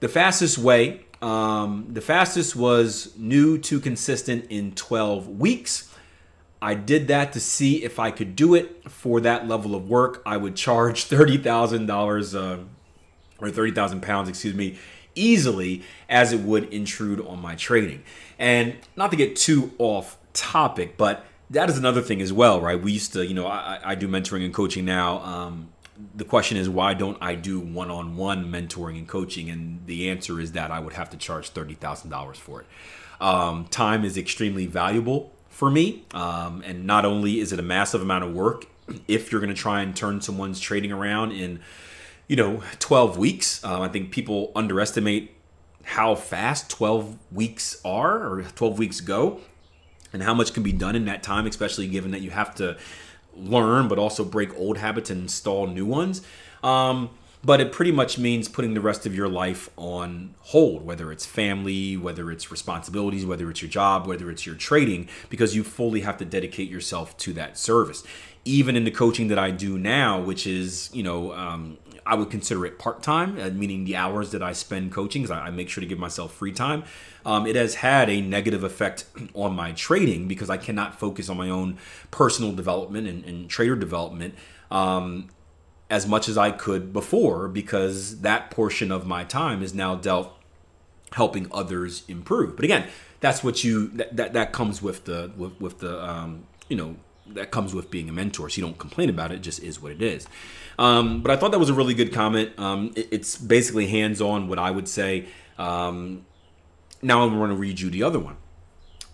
The 0.00 0.08
fastest 0.08 0.58
way, 0.58 1.02
um, 1.22 1.86
the 1.90 2.00
fastest 2.00 2.54
was 2.54 3.16
new 3.16 3.58
to 3.58 3.80
consistent 3.80 4.46
in 4.50 4.72
12 4.72 5.28
weeks. 5.28 5.92
I 6.60 6.74
did 6.74 7.08
that 7.08 7.32
to 7.32 7.40
see 7.40 7.84
if 7.84 7.98
I 7.98 8.10
could 8.10 8.36
do 8.36 8.54
it 8.54 8.90
for 8.90 9.20
that 9.20 9.46
level 9.46 9.74
of 9.74 9.88
work. 9.88 10.22
I 10.26 10.36
would 10.36 10.56
charge 10.56 11.04
$30,000 11.08 12.34
uh, 12.34 12.64
or 13.38 13.50
30,000 13.50 14.02
pounds, 14.02 14.28
excuse 14.28 14.54
me, 14.54 14.78
easily 15.16 15.82
as 16.08 16.32
it 16.32 16.40
would 16.40 16.72
intrude 16.72 17.20
on 17.26 17.40
my 17.40 17.56
trading. 17.56 18.04
And 18.38 18.76
not 18.94 19.10
to 19.10 19.16
get 19.16 19.34
too 19.34 19.72
off 19.78 20.18
topic, 20.32 20.96
but 20.96 21.24
that 21.50 21.68
is 21.70 21.78
another 21.78 22.02
thing 22.02 22.20
as 22.20 22.32
well, 22.32 22.60
right? 22.60 22.80
We 22.80 22.92
used 22.92 23.12
to, 23.14 23.26
you 23.26 23.34
know, 23.34 23.46
I, 23.46 23.80
I 23.82 23.94
do 23.94 24.08
mentoring 24.08 24.44
and 24.44 24.52
coaching 24.52 24.84
now. 24.84 25.18
Um, 25.18 25.68
the 26.14 26.24
question 26.24 26.56
is, 26.56 26.68
why 26.68 26.94
don't 26.94 27.16
I 27.20 27.34
do 27.34 27.58
one 27.58 27.90
on 27.90 28.16
one 28.16 28.50
mentoring 28.50 28.98
and 28.98 29.08
coaching? 29.08 29.48
And 29.48 29.80
the 29.86 30.10
answer 30.10 30.40
is 30.40 30.52
that 30.52 30.70
I 30.70 30.80
would 30.80 30.92
have 30.92 31.10
to 31.10 31.16
charge 31.16 31.52
$30,000 31.54 32.36
for 32.36 32.60
it. 32.60 32.66
Um, 33.20 33.66
time 33.70 34.04
is 34.04 34.18
extremely 34.18 34.66
valuable 34.66 35.32
for 35.48 35.70
me. 35.70 36.04
Um, 36.12 36.62
and 36.66 36.86
not 36.86 37.04
only 37.04 37.40
is 37.40 37.52
it 37.52 37.58
a 37.58 37.62
massive 37.62 38.02
amount 38.02 38.24
of 38.24 38.34
work, 38.34 38.66
if 39.08 39.32
you're 39.32 39.40
going 39.40 39.54
to 39.54 39.60
try 39.60 39.80
and 39.80 39.96
turn 39.96 40.20
someone's 40.20 40.60
trading 40.60 40.92
around 40.92 41.32
in 41.32 41.60
you 42.28 42.36
know, 42.36 42.62
12 42.78 43.16
weeks. 43.18 43.64
Um, 43.64 43.82
I 43.82 43.88
think 43.88 44.10
people 44.10 44.52
underestimate 44.54 45.32
how 45.84 46.14
fast 46.14 46.68
12 46.70 47.16
weeks 47.30 47.80
are 47.84 48.26
or 48.26 48.42
12 48.42 48.78
weeks 48.78 49.00
go 49.00 49.40
and 50.12 50.22
how 50.22 50.34
much 50.34 50.52
can 50.52 50.62
be 50.62 50.72
done 50.72 50.96
in 50.96 51.04
that 51.04 51.22
time, 51.22 51.46
especially 51.46 51.86
given 51.86 52.10
that 52.10 52.20
you 52.20 52.30
have 52.30 52.54
to 52.56 52.76
learn 53.36 53.86
but 53.86 53.98
also 53.98 54.24
break 54.24 54.56
old 54.58 54.78
habits 54.78 55.10
and 55.10 55.22
install 55.22 55.66
new 55.66 55.86
ones. 55.86 56.22
Um, 56.62 57.10
but 57.44 57.60
it 57.60 57.70
pretty 57.70 57.92
much 57.92 58.18
means 58.18 58.48
putting 58.48 58.74
the 58.74 58.80
rest 58.80 59.06
of 59.06 59.14
your 59.14 59.28
life 59.28 59.70
on 59.76 60.34
hold, 60.40 60.84
whether 60.84 61.12
it's 61.12 61.24
family, 61.24 61.96
whether 61.96 62.32
it's 62.32 62.50
responsibilities, 62.50 63.24
whether 63.24 63.48
it's 63.48 63.62
your 63.62 63.70
job, 63.70 64.06
whether 64.06 64.30
it's 64.30 64.44
your 64.44 64.56
trading, 64.56 65.08
because 65.30 65.54
you 65.54 65.62
fully 65.62 66.00
have 66.00 66.16
to 66.16 66.24
dedicate 66.24 66.68
yourself 66.68 67.16
to 67.18 67.32
that 67.34 67.56
service. 67.56 68.02
Even 68.44 68.74
in 68.74 68.82
the 68.82 68.90
coaching 68.90 69.28
that 69.28 69.38
I 69.38 69.52
do 69.52 69.78
now, 69.78 70.20
which 70.20 70.44
is, 70.44 70.90
you 70.92 71.04
know, 71.04 71.32
um, 71.34 71.78
I 72.06 72.14
would 72.14 72.30
consider 72.30 72.64
it 72.66 72.78
part 72.78 73.02
time, 73.02 73.38
uh, 73.38 73.50
meaning 73.50 73.84
the 73.84 73.96
hours 73.96 74.30
that 74.30 74.42
I 74.42 74.52
spend 74.52 74.92
coaching, 74.92 75.22
because 75.22 75.36
I, 75.36 75.46
I, 75.46 75.50
make 75.50 75.68
sure 75.68 75.80
to 75.80 75.86
give 75.86 75.98
myself 75.98 76.32
free 76.32 76.52
time. 76.52 76.84
Um, 77.24 77.46
it 77.46 77.56
has 77.56 77.76
had 77.76 78.08
a 78.08 78.20
negative 78.20 78.62
effect 78.62 79.04
on 79.34 79.54
my 79.54 79.72
trading 79.72 80.28
because 80.28 80.48
I 80.48 80.56
cannot 80.56 80.98
focus 80.98 81.28
on 81.28 81.36
my 81.36 81.50
own 81.50 81.78
personal 82.10 82.52
development 82.52 83.08
and, 83.08 83.24
and 83.24 83.50
trader 83.50 83.76
development. 83.76 84.34
Um, 84.70 85.28
as 85.88 86.06
much 86.06 86.28
as 86.28 86.36
I 86.36 86.50
could 86.50 86.92
before 86.92 87.46
because 87.48 88.20
that 88.22 88.50
portion 88.50 88.90
of 88.90 89.06
my 89.06 89.22
time 89.22 89.62
is 89.62 89.72
now 89.72 89.94
dealt 89.94 90.36
helping 91.12 91.46
others 91.52 92.02
improve. 92.08 92.56
But 92.56 92.64
again, 92.64 92.88
that's 93.20 93.44
what 93.44 93.64
you 93.64 93.88
that 93.88 94.16
that, 94.16 94.32
that 94.32 94.52
comes 94.52 94.82
with 94.82 95.04
the 95.04 95.32
with, 95.36 95.60
with 95.60 95.78
the 95.78 96.04
um, 96.04 96.46
you 96.68 96.76
know 96.76 96.96
that 97.34 97.50
comes 97.50 97.74
with 97.74 97.90
being 97.90 98.08
a 98.08 98.12
mentor. 98.12 98.48
So 98.48 98.60
you 98.60 98.66
don't 98.66 98.78
complain 98.78 99.10
about 99.10 99.32
it; 99.32 99.36
it 99.36 99.40
just 99.42 99.62
is 99.62 99.80
what 99.80 99.92
it 99.92 100.02
is. 100.02 100.26
Um, 100.78 101.22
but 101.22 101.30
I 101.30 101.36
thought 101.36 101.52
that 101.52 101.58
was 101.58 101.70
a 101.70 101.74
really 101.74 101.94
good 101.94 102.12
comment. 102.12 102.58
Um, 102.58 102.92
it, 102.96 103.08
it's 103.10 103.36
basically 103.36 103.86
hands 103.86 104.20
on 104.20 104.48
what 104.48 104.58
I 104.58 104.70
would 104.70 104.88
say. 104.88 105.26
Um, 105.58 106.26
now 107.02 107.22
I'm 107.22 107.36
going 107.36 107.50
to 107.50 107.56
read 107.56 107.80
you 107.80 107.90
the 107.90 108.02
other 108.02 108.18
one. 108.18 108.36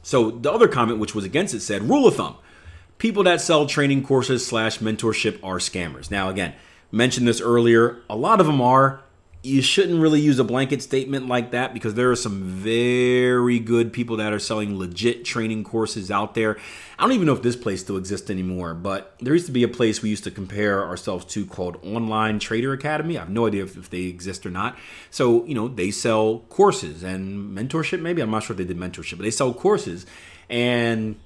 So 0.02 0.30
the 0.30 0.50
other 0.50 0.68
comment, 0.68 0.98
which 0.98 1.14
was 1.14 1.24
against 1.24 1.54
it, 1.54 1.60
said 1.60 1.82
rule 1.82 2.06
of 2.06 2.16
thumb: 2.16 2.36
people 2.98 3.22
that 3.24 3.40
sell 3.40 3.66
training 3.66 4.04
courses 4.04 4.46
slash 4.46 4.78
mentorship 4.78 5.38
are 5.42 5.58
scammers. 5.58 6.10
Now 6.10 6.28
again, 6.28 6.54
mentioned 6.90 7.26
this 7.26 7.40
earlier. 7.40 8.02
A 8.08 8.16
lot 8.16 8.40
of 8.40 8.46
them 8.46 8.60
are 8.60 9.02
you 9.44 9.60
shouldn't 9.60 10.00
really 10.00 10.20
use 10.20 10.38
a 10.38 10.44
blanket 10.44 10.80
statement 10.82 11.26
like 11.26 11.50
that 11.50 11.74
because 11.74 11.94
there 11.94 12.10
are 12.12 12.16
some 12.16 12.42
very 12.44 13.58
good 13.58 13.92
people 13.92 14.16
that 14.18 14.32
are 14.32 14.38
selling 14.38 14.78
legit 14.78 15.24
training 15.24 15.64
courses 15.64 16.12
out 16.12 16.34
there. 16.34 16.58
I 16.96 17.02
don't 17.02 17.12
even 17.12 17.26
know 17.26 17.32
if 17.32 17.42
this 17.42 17.56
place 17.56 17.80
still 17.80 17.96
exists 17.96 18.30
anymore, 18.30 18.72
but 18.74 19.16
there 19.20 19.32
used 19.32 19.46
to 19.46 19.52
be 19.52 19.64
a 19.64 19.68
place 19.68 20.00
we 20.00 20.10
used 20.10 20.22
to 20.24 20.30
compare 20.30 20.86
ourselves 20.86 21.24
to 21.26 21.44
called 21.44 21.76
Online 21.82 22.38
Trader 22.38 22.72
Academy. 22.72 23.16
I 23.16 23.20
have 23.22 23.30
no 23.30 23.48
idea 23.48 23.64
if, 23.64 23.76
if 23.76 23.90
they 23.90 24.02
exist 24.02 24.46
or 24.46 24.50
not. 24.50 24.78
So, 25.10 25.44
you 25.44 25.56
know, 25.56 25.66
they 25.66 25.90
sell 25.90 26.40
courses 26.48 27.02
and 27.02 27.56
mentorship, 27.56 28.00
maybe. 28.00 28.22
I'm 28.22 28.30
not 28.30 28.44
sure 28.44 28.54
if 28.54 28.58
they 28.58 28.64
did 28.64 28.78
mentorship, 28.78 29.16
but 29.16 29.24
they 29.24 29.32
sell 29.32 29.52
courses. 29.52 30.06
And 30.48 31.16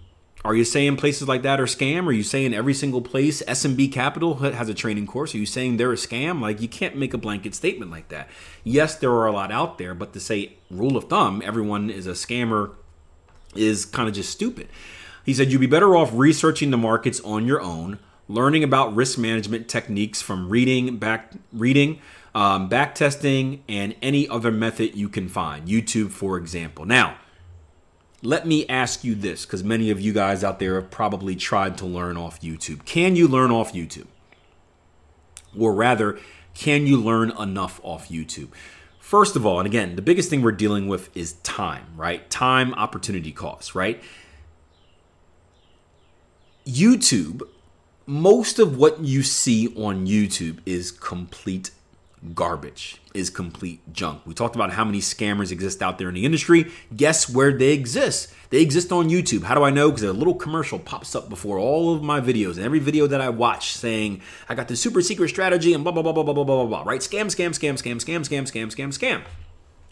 are 0.47 0.55
you 0.55 0.65
saying 0.65 0.97
places 0.97 1.26
like 1.26 1.43
that 1.43 1.61
are 1.61 1.67
scam? 1.67 2.07
Are 2.07 2.12
you 2.12 2.23
saying 2.23 2.55
every 2.55 2.73
single 2.73 3.03
place 3.03 3.43
SMB 3.43 3.91
Capital 3.91 4.37
has 4.37 4.69
a 4.69 4.75
training 4.75 5.09
course? 5.09 5.35
Are 5.35 5.38
you 5.38 5.47
saying 5.47 5.76
they're 5.76 5.93
a 5.93 5.97
scam? 5.97 6.41
Like 6.41 6.61
you 6.61 6.69
can't 6.69 6.97
make 6.97 7.12
a 7.12 7.19
blanket 7.19 7.53
statement 7.53 7.91
like 7.91 8.11
that. 8.11 8.29
Yes, 8.62 8.95
there 8.95 9.11
are 9.11 9.26
a 9.26 9.33
lot 9.33 9.50
out 9.50 9.79
there, 9.79 9.93
but 9.93 10.12
to 10.12 10.21
say 10.21 10.53
rule 10.71 10.97
of 10.97 11.05
thumb, 11.05 11.43
everyone 11.45 11.91
is 11.91 12.07
a 12.07 12.12
scammer 12.12 12.75
is 13.57 13.85
kind 13.85 14.09
of 14.09 14.15
just 14.15 14.31
stupid. 14.31 14.69
He 15.25 15.35
said 15.35 15.50
you'd 15.50 15.61
be 15.61 15.67
better 15.67 15.97
off 15.97 16.11
researching 16.15 16.71
the 16.71 16.79
markets 16.79 17.21
on 17.23 17.45
your 17.45 17.61
own, 17.61 17.99
learning 18.29 18.62
about 18.62 18.95
risk 18.95 19.19
management 19.19 19.67
techniques 19.67 20.23
from 20.23 20.49
reading, 20.49 20.99
back 20.99 21.33
reading, 21.53 21.99
um, 22.37 22.69
back 22.69 22.95
testing, 22.95 23.65
and 23.69 23.97
any 24.00 24.29
other 24.29 24.53
method 24.53 24.95
you 24.95 25.09
can 25.09 25.29
find. 25.29 25.67
YouTube, 25.67 26.12
for 26.12 26.37
example. 26.37 26.85
Now 26.85 27.17
let 28.23 28.46
me 28.46 28.66
ask 28.68 29.04
you 29.04 29.14
this 29.14 29.44
because 29.44 29.62
many 29.62 29.90
of 29.90 30.00
you 30.00 30.12
guys 30.12 30.42
out 30.42 30.58
there 30.58 30.76
have 30.76 30.90
probably 30.90 31.37
tried 31.37 31.76
to 31.78 31.87
learn 31.87 32.16
off 32.16 32.40
YouTube. 32.40 32.85
Can 32.85 33.16
you 33.16 33.28
learn 33.28 33.50
off 33.50 33.73
YouTube? 33.73 34.06
Or 35.58 35.75
rather, 35.75 36.18
can 36.54 36.87
you 36.87 37.00
learn 37.00 37.30
enough 37.38 37.80
off 37.82 38.08
YouTube? 38.08 38.49
First 38.99 39.37
of 39.37 39.46
all, 39.46 39.61
and 39.61 39.66
again, 39.66 39.94
the 39.94 40.02
biggest 40.02 40.30
thing 40.30 40.42
we're 40.42 40.52
dealing 40.52 40.88
with 40.88 41.14
is 41.16 41.35
time, 41.44 41.87
right? 41.96 42.28
Time 42.28 42.75
opportunity 42.75 43.30
cost, 43.30 43.75
right? 43.75 44.02
YouTube, 46.66 47.42
most 48.06 48.58
of 48.58 48.76
what 48.76 49.00
you 49.00 49.23
see 49.23 49.68
on 49.76 50.06
YouTube 50.06 50.58
is 50.66 50.90
complete 50.90 51.70
garbage, 52.35 53.00
is 53.14 53.30
complete 53.30 53.80
junk. 53.92 54.23
We 54.26 54.35
talked 54.35 54.56
about 54.56 54.73
how 54.73 54.85
many 54.85 55.00
scammers 55.00 55.52
exist 55.52 55.82
out 55.82 55.99
there 55.99 56.08
in 56.08 56.14
the 56.14 56.25
industry. 56.25 56.70
Guess 56.94 57.30
where 57.30 57.52
they 57.52 57.73
exist? 57.73 58.32
They 58.50 58.61
exist 58.62 58.92
on 58.92 59.08
YouTube. 59.08 59.44
How 59.44 59.54
do 59.54 59.62
I 59.62 59.70
know? 59.70 59.90
Because 59.90 60.04
a 60.04 60.12
little 60.12 60.35
commercial 60.35 60.78
pops 60.78 61.14
up 61.14 61.28
before 61.28 61.58
all 61.58 61.94
of 61.94 62.02
my 62.02 62.20
videos 62.20 62.56
and 62.56 62.64
every 62.64 62.78
video 62.78 63.06
that 63.06 63.20
I 63.20 63.28
watch 63.28 63.73
saying, 63.73 64.23
I 64.49 64.54
got 64.54 64.68
the 64.68 64.76
super 64.76 65.02
secret 65.02 65.28
strategy 65.28 65.75
and 65.75 65.85
blah, 65.85 65.92
blah, 65.92 66.02
blah, 66.02 66.12
blah, 66.12 66.23
blah, 66.23 66.35
blah, 66.35 66.44
blah, 66.44 66.66
blah, 66.66 66.82
right? 66.85 67.00
Scam, 67.00 67.26
scam, 67.26 67.50
scam, 67.50 67.75
scam, 67.75 67.96
scam, 67.96 68.20
scam, 68.20 68.50
scam, 68.50 68.75
scam, 68.75 68.88
scam. 68.88 69.23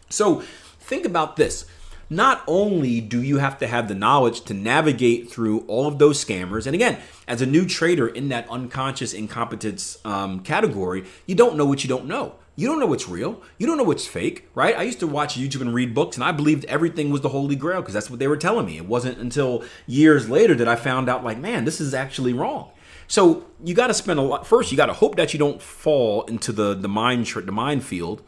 So 0.08 0.42
think 0.80 1.04
about 1.04 1.36
this. 1.36 1.66
Not 2.10 2.42
only 2.46 3.00
do 3.00 3.22
you 3.22 3.38
have 3.38 3.58
to 3.58 3.66
have 3.66 3.88
the 3.88 3.94
knowledge 3.94 4.42
to 4.42 4.54
navigate 4.54 5.30
through 5.30 5.60
all 5.66 5.86
of 5.86 5.98
those 5.98 6.22
scammers, 6.22 6.66
and 6.66 6.74
again, 6.74 6.98
as 7.26 7.40
a 7.40 7.46
new 7.46 7.66
trader 7.66 8.06
in 8.06 8.28
that 8.28 8.48
unconscious 8.50 9.12
incompetence 9.12 9.98
um, 10.04 10.40
category, 10.40 11.04
you 11.26 11.34
don't 11.34 11.56
know 11.56 11.64
what 11.64 11.82
you 11.82 11.88
don't 11.88 12.06
know. 12.06 12.34
You 12.56 12.68
don't 12.68 12.78
know 12.78 12.86
what's 12.86 13.08
real. 13.08 13.42
You 13.58 13.66
don't 13.66 13.76
know 13.76 13.84
what's 13.84 14.06
fake, 14.06 14.48
right? 14.54 14.76
I 14.78 14.82
used 14.82 15.00
to 15.00 15.08
watch 15.08 15.36
YouTube 15.36 15.60
and 15.60 15.74
read 15.74 15.92
books, 15.92 16.16
and 16.16 16.22
I 16.22 16.30
believed 16.30 16.64
everything 16.66 17.10
was 17.10 17.20
the 17.20 17.30
Holy 17.30 17.56
Grail 17.56 17.80
because 17.80 17.94
that's 17.94 18.08
what 18.08 18.20
they 18.20 18.28
were 18.28 18.36
telling 18.36 18.66
me. 18.66 18.76
It 18.76 18.86
wasn't 18.86 19.18
until 19.18 19.64
years 19.86 20.28
later 20.28 20.54
that 20.54 20.68
I 20.68 20.76
found 20.76 21.08
out, 21.08 21.24
like, 21.24 21.38
man, 21.38 21.64
this 21.64 21.80
is 21.80 21.94
actually 21.94 22.32
wrong. 22.32 22.70
So 23.08 23.44
you 23.62 23.74
got 23.74 23.88
to 23.88 23.94
spend 23.94 24.18
a 24.20 24.22
lot. 24.22 24.46
First, 24.46 24.70
you 24.70 24.76
got 24.76 24.86
to 24.86 24.92
hope 24.92 25.16
that 25.16 25.32
you 25.32 25.38
don't 25.38 25.60
fall 25.60 26.22
into 26.22 26.52
the 26.52 26.74
the 26.74 26.88
mind 26.88 27.26
the 27.26 27.52
minefield 27.52 28.22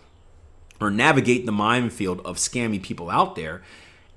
or 0.80 0.90
navigate 0.90 1.46
the 1.46 1.52
minefield 1.52 2.20
of 2.20 2.36
scammy 2.36 2.82
people 2.82 3.10
out 3.10 3.36
there. 3.36 3.62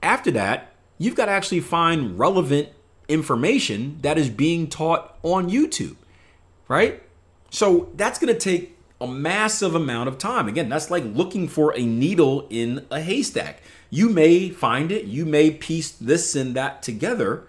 After 0.02 0.32
that, 0.32 0.74
you've 0.98 1.16
got 1.16 1.26
to 1.26 1.32
actually 1.32 1.62
find 1.62 2.18
relevant 2.18 2.70
information 3.08 3.98
that 4.02 4.18
is 4.18 4.30
being 4.30 4.68
taught 4.68 5.18
on 5.24 5.50
YouTube, 5.50 5.96
right? 6.68 7.02
So 7.50 7.90
that's 7.96 8.20
going 8.20 8.34
to 8.34 8.40
take 8.40 8.78
a 9.02 9.08
massive 9.08 9.76
amount 9.76 10.10
of 10.10 10.18
time. 10.18 10.48
Again, 10.48 10.70
that's 10.70 10.92
like 10.92 11.04
looking 11.06 11.48
for 11.48 11.76
a 11.76 11.86
needle 11.86 12.48
in 12.50 12.86
a 12.92 13.02
haystack. 13.02 13.62
You 13.90 14.10
may 14.10 14.50
find 14.50 14.92
it, 14.92 15.06
you 15.06 15.26
may 15.26 15.52
piece 15.52 15.92
this 15.92 16.36
and 16.36 16.56
that 16.56 16.84
together, 16.84 17.48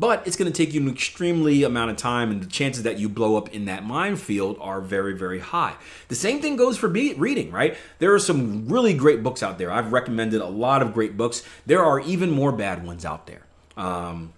but 0.00 0.26
it's 0.26 0.36
going 0.36 0.50
to 0.50 0.56
take 0.56 0.74
you 0.74 0.80
an 0.80 0.88
extremely 0.88 1.62
amount 1.62 1.90
of 1.90 1.96
time 1.98 2.30
and 2.30 2.42
the 2.42 2.46
chances 2.46 2.82
that 2.84 2.98
you 2.98 3.08
blow 3.08 3.36
up 3.36 3.50
in 3.50 3.66
that 3.66 3.84
minefield 3.84 4.56
are 4.60 4.80
very 4.80 5.16
very 5.16 5.38
high. 5.38 5.74
The 6.08 6.14
same 6.14 6.40
thing 6.40 6.56
goes 6.56 6.78
for 6.78 6.88
reading 6.88 7.52
right? 7.52 7.76
There 7.98 8.14
are 8.14 8.18
some 8.18 8.68
really 8.68 8.94
great 8.94 9.22
books 9.22 9.42
out 9.42 9.58
there. 9.58 9.70
I've 9.70 9.92
recommended 9.92 10.40
a 10.40 10.46
lot 10.48 10.82
of 10.82 10.94
great 10.94 11.16
books. 11.16 11.44
There 11.66 11.84
are 11.84 12.00
even 12.00 12.30
more 12.30 12.50
bad 12.50 12.84
ones 12.84 13.04
out 13.04 13.26
there. 13.26 13.46
Um, 13.76 14.32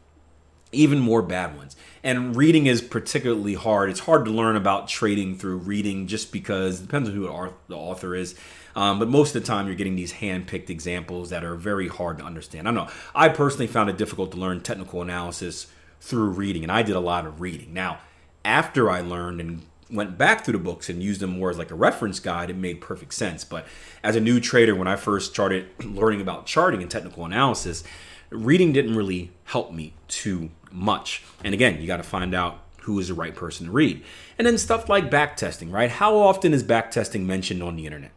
even 0.72 0.98
more 0.98 1.22
bad 1.22 1.56
ones. 1.56 1.76
And 2.02 2.34
reading 2.34 2.66
is 2.66 2.80
particularly 2.80 3.54
hard. 3.54 3.90
It's 3.90 4.00
hard 4.00 4.24
to 4.24 4.30
learn 4.30 4.56
about 4.56 4.88
trading 4.88 5.36
through 5.36 5.58
reading 5.58 6.06
just 6.06 6.32
because 6.32 6.80
it 6.80 6.84
depends 6.84 7.08
on 7.08 7.14
who 7.14 7.52
the 7.68 7.76
author 7.76 8.14
is 8.14 8.34
um, 8.74 8.98
but 8.98 9.08
most 9.08 9.34
of 9.34 9.42
the 9.42 9.46
time, 9.46 9.66
you're 9.66 9.76
getting 9.76 9.96
these 9.96 10.12
hand-picked 10.12 10.70
examples 10.70 11.30
that 11.30 11.44
are 11.44 11.54
very 11.54 11.88
hard 11.88 12.18
to 12.18 12.24
understand. 12.24 12.68
I 12.68 12.70
know. 12.70 12.88
I 13.14 13.28
personally 13.28 13.66
found 13.66 13.90
it 13.90 13.98
difficult 13.98 14.32
to 14.32 14.38
learn 14.38 14.60
technical 14.60 15.02
analysis 15.02 15.66
through 16.00 16.30
reading, 16.30 16.62
and 16.62 16.72
I 16.72 16.82
did 16.82 16.96
a 16.96 17.00
lot 17.00 17.26
of 17.26 17.40
reading. 17.40 17.72
Now, 17.72 18.00
after 18.44 18.90
I 18.90 19.00
learned 19.00 19.40
and 19.40 19.62
went 19.90 20.16
back 20.16 20.44
through 20.44 20.52
the 20.52 20.58
books 20.58 20.88
and 20.88 21.02
used 21.02 21.20
them 21.20 21.38
more 21.38 21.50
as 21.50 21.58
like 21.58 21.70
a 21.70 21.74
reference 21.74 22.18
guide, 22.18 22.50
it 22.50 22.56
made 22.56 22.80
perfect 22.80 23.14
sense. 23.14 23.44
But 23.44 23.66
as 24.02 24.16
a 24.16 24.20
new 24.20 24.40
trader, 24.40 24.74
when 24.74 24.88
I 24.88 24.96
first 24.96 25.32
started 25.32 25.68
learning 25.84 26.20
about 26.20 26.46
charting 26.46 26.82
and 26.82 26.90
technical 26.90 27.24
analysis, 27.24 27.84
reading 28.30 28.72
didn't 28.72 28.96
really 28.96 29.30
help 29.44 29.72
me 29.72 29.92
too 30.08 30.50
much. 30.70 31.22
And 31.44 31.54
again, 31.54 31.80
you 31.80 31.86
got 31.86 31.98
to 31.98 32.02
find 32.02 32.34
out 32.34 32.62
who 32.82 32.98
is 32.98 33.08
the 33.08 33.14
right 33.14 33.34
person 33.34 33.66
to 33.66 33.72
read. 33.72 34.02
And 34.38 34.46
then 34.46 34.58
stuff 34.58 34.88
like 34.88 35.10
backtesting, 35.10 35.72
right? 35.72 35.90
How 35.90 36.16
often 36.16 36.52
is 36.52 36.64
backtesting 36.64 37.24
mentioned 37.24 37.62
on 37.62 37.76
the 37.76 37.86
internet? 37.86 38.10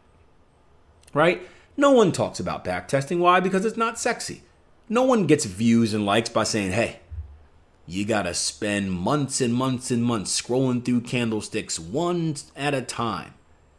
Right? 1.16 1.42
No 1.76 1.90
one 1.90 2.12
talks 2.12 2.38
about 2.38 2.64
backtesting. 2.64 3.18
Why? 3.18 3.40
Because 3.40 3.64
it's 3.64 3.76
not 3.76 3.98
sexy. 3.98 4.42
No 4.88 5.02
one 5.02 5.26
gets 5.26 5.46
views 5.46 5.94
and 5.94 6.06
likes 6.06 6.28
by 6.28 6.44
saying, 6.44 6.72
hey, 6.72 7.00
you 7.86 8.04
gotta 8.04 8.34
spend 8.34 8.92
months 8.92 9.40
and 9.40 9.54
months 9.54 9.90
and 9.90 10.04
months 10.04 10.40
scrolling 10.40 10.84
through 10.84 11.00
candlesticks 11.00 11.78
one 11.78 12.36
at 12.54 12.74
a 12.74 12.82
time. 12.82 13.32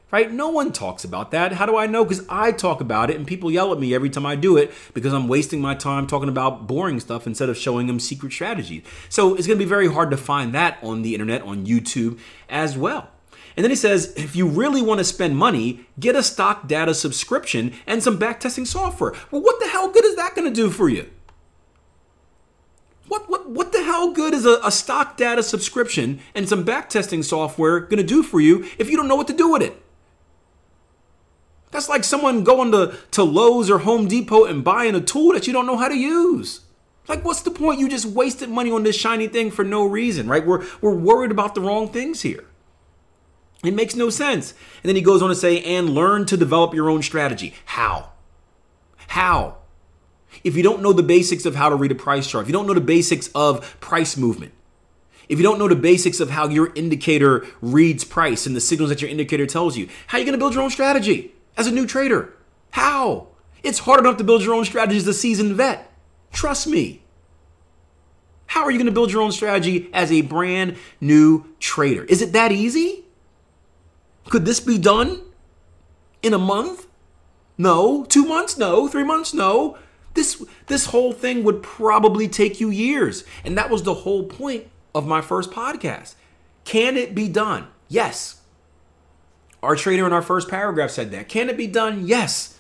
Right? 0.10 0.32
No 0.32 0.50
one 0.50 0.72
talks 0.72 1.04
about 1.04 1.32
that. 1.32 1.52
How 1.52 1.66
do 1.66 1.76
I 1.76 1.86
know? 1.86 2.06
Because 2.06 2.26
I 2.30 2.54
talk 2.54 2.80
about 2.80 3.10
it 3.10 3.18
and 3.18 3.28
people 3.28 3.52
yell 3.52 3.74
at 3.74 3.80
me 3.80 3.94
every 3.94 4.10
time 4.10 4.26
I 4.26 4.36
do 4.36 4.56
it 4.56 4.72
because 4.94 5.14
I'm 5.14 5.28
wasting 5.28 5.60
my 5.60 5.76
time 5.76 6.08
talking 6.08 6.30
about 6.30 6.66
boring 6.66 7.02
stuff 7.02 7.28
instead 7.28 7.50
of 7.50 7.58
showing 7.58 7.88
them 7.88 8.00
secret 8.00 8.32
strategies. 8.32 8.84
So 9.10 9.36
it's 9.36 9.48
gonna 9.48 9.60
be 9.60 9.66
very 9.66 9.92
hard 9.92 10.10
to 10.12 10.18
find 10.18 10.56
that 10.56 10.78
on 10.82 11.02
the 11.02 11.14
internet, 11.14 11.42
on 11.42 11.66
YouTube 11.66 12.20
as 12.50 12.78
well. 12.78 13.10
And 13.58 13.64
then 13.64 13.72
he 13.72 13.76
says, 13.76 14.14
if 14.16 14.36
you 14.36 14.48
really 14.48 14.84
want 14.84 15.00
to 15.00 15.04
spend 15.04 15.36
money, 15.36 15.88
get 16.00 16.16
a 16.16 16.22
stock 16.22 16.68
data 16.68 16.94
subscription 16.94 17.74
and 17.88 18.04
some 18.04 18.20
backtesting 18.20 18.68
software. 18.68 19.14
Well, 19.32 19.42
what 19.42 19.60
the 19.60 19.68
hell 19.68 19.92
good 19.92 20.06
is 20.06 20.16
that 20.16 20.36
going 20.36 20.48
to 20.48 20.54
do 20.54 20.70
for 20.70 20.88
you? 20.88 21.10
What, 23.08 23.28
what, 23.30 23.50
what 23.50 23.72
the 23.72 23.84
hell 23.84 24.12
good 24.12 24.36
is 24.36 24.46
a, 24.46 24.60
a 24.64 24.72
stock 24.72 25.18
data 25.18 25.42
subscription 25.42 26.20
and 26.36 26.48
some 26.48 26.64
backtesting 26.64 27.24
software 27.24 27.80
going 27.80 27.98
to 27.98 28.04
do 28.04 28.22
for 28.22 28.40
you 28.40 28.68
if 28.78 28.92
you 28.92 28.96
don't 28.96 29.08
know 29.08 29.16
what 29.16 29.28
to 29.28 29.34
do 29.34 29.52
with 29.52 29.64
it? 29.64 29.82
That's 31.72 31.90
like 31.90 32.04
someone 32.04 32.44
going 32.44 32.72
to, 32.74 32.96
to 33.12 33.24
Lowe's 33.24 33.72
or 33.72 33.80
Home 33.80 34.08
Depot 34.08 34.46
and 34.46 34.64
buying 34.64 34.94
a 34.94 35.02
tool 35.02 35.34
that 35.34 35.48
you 35.48 35.54
don't 35.54 35.66
know 35.66 35.78
how 35.78 35.88
to 35.88 35.98
use. 35.98 36.62
Like, 37.08 37.26
what's 37.26 37.42
the 37.42 37.52
point? 37.52 37.80
You 37.80 37.90
just 37.90 38.06
wasted 38.06 38.50
money 38.50 38.70
on 38.70 38.84
this 38.84 38.96
shiny 38.96 39.28
thing 39.28 39.50
for 39.50 39.64
no 39.64 39.86
reason, 39.86 40.28
right? 40.28 40.46
We're, 40.46 40.64
we're 40.80 40.94
worried 40.94 41.32
about 41.32 41.56
the 41.56 41.62
wrong 41.62 41.88
things 41.88 42.22
here. 42.22 42.47
It 43.64 43.74
makes 43.74 43.96
no 43.96 44.10
sense. 44.10 44.54
And 44.84 44.90
then 44.90 44.96
he 44.96 45.02
goes 45.02 45.22
on 45.22 45.30
to 45.30 45.36
say, 45.36 45.62
and 45.64 45.90
learn 45.90 46.26
to 46.28 46.38
develop 46.38 46.74
your 46.74 46.90
own 46.90 47.02
strategy. 47.02 47.56
How? 47.66 48.12
How? 49.08 49.58
If 50.44 50.56
you 50.56 50.64
don't 50.64 50.82
know 50.82 50.94
the 50.94 51.04
basics 51.04 51.46
of 51.46 51.56
how 51.56 51.70
to 51.70 51.76
read 51.76 51.92
a 51.92 51.96
price 51.96 52.28
chart, 52.30 52.44
if 52.44 52.48
you 52.48 52.54
don't 52.54 52.68
know 52.68 52.74
the 52.74 52.82
basics 52.82 53.30
of 53.34 53.80
price 53.80 54.16
movement, 54.16 54.54
if 55.28 55.38
you 55.40 55.44
don't 55.44 55.60
know 55.60 55.68
the 55.68 55.76
basics 55.76 56.20
of 56.20 56.30
how 56.30 56.48
your 56.48 56.72
indicator 56.76 57.46
reads 57.62 58.04
price 58.04 58.46
and 58.46 58.56
the 58.56 58.62
signals 58.62 58.90
that 58.90 59.02
your 59.02 59.10
indicator 59.10 59.46
tells 59.46 59.76
you, 59.76 59.90
how 60.08 60.18
are 60.18 60.20
you 60.20 60.26
going 60.26 60.38
to 60.38 60.40
build 60.40 60.54
your 60.54 60.64
own 60.64 60.70
strategy 60.70 61.34
as 61.58 61.68
a 61.68 61.72
new 61.72 61.86
trader? 61.86 62.34
How? 62.72 63.28
It's 63.64 63.80
hard 63.80 64.00
enough 64.00 64.18
to 64.18 64.24
build 64.24 64.44
your 64.44 64.54
own 64.54 64.66
strategy 64.66 64.98
as 64.98 65.08
a 65.08 65.14
seasoned 65.14 65.56
vet. 65.56 65.92
Trust 66.32 66.68
me. 66.68 67.02
How 68.46 68.64
are 68.64 68.72
you 68.72 68.78
going 68.78 68.86
to 68.86 68.94
build 68.94 69.12
your 69.12 69.22
own 69.22 69.32
strategy 69.32 69.90
as 69.94 70.12
a 70.12 70.22
brand 70.22 70.78
new 71.02 71.46
trader? 71.60 72.06
Is 72.06 72.22
it 72.22 72.34
that 72.34 72.52
easy? 72.52 73.04
Could 74.30 74.46
this 74.46 74.60
be 74.60 74.78
done 74.78 75.22
in 76.22 76.34
a 76.34 76.38
month? 76.38 76.88
No. 77.58 78.06
Two 78.06 78.26
months? 78.26 78.58
No. 78.58 78.88
Three 78.88 79.04
months? 79.04 79.34
No. 79.34 79.78
This 80.14 80.44
this 80.68 80.88
whole 80.88 81.14
thing 81.14 81.44
would 81.44 81.62
probably 81.62 82.28
take 82.28 82.60
you 82.60 82.70
years. 82.70 83.24
And 83.44 83.58
that 83.58 83.70
was 83.70 83.84
the 83.84 83.94
whole 83.94 84.24
point 84.24 84.68
of 84.94 85.08
my 85.08 85.22
first 85.22 85.52
podcast. 85.52 86.16
Can 86.66 86.98
it 86.98 87.16
be 87.16 87.30
done? 87.30 87.68
Yes. 87.88 88.42
Our 89.64 89.76
trader 89.76 90.06
in 90.06 90.14
our 90.14 90.22
first 90.22 90.50
paragraph 90.50 90.92
said 90.92 91.12
that. 91.12 91.30
Can 91.30 91.50
it 91.50 91.58
be 91.58 91.68
done? 91.68 92.08
Yes. 92.08 92.58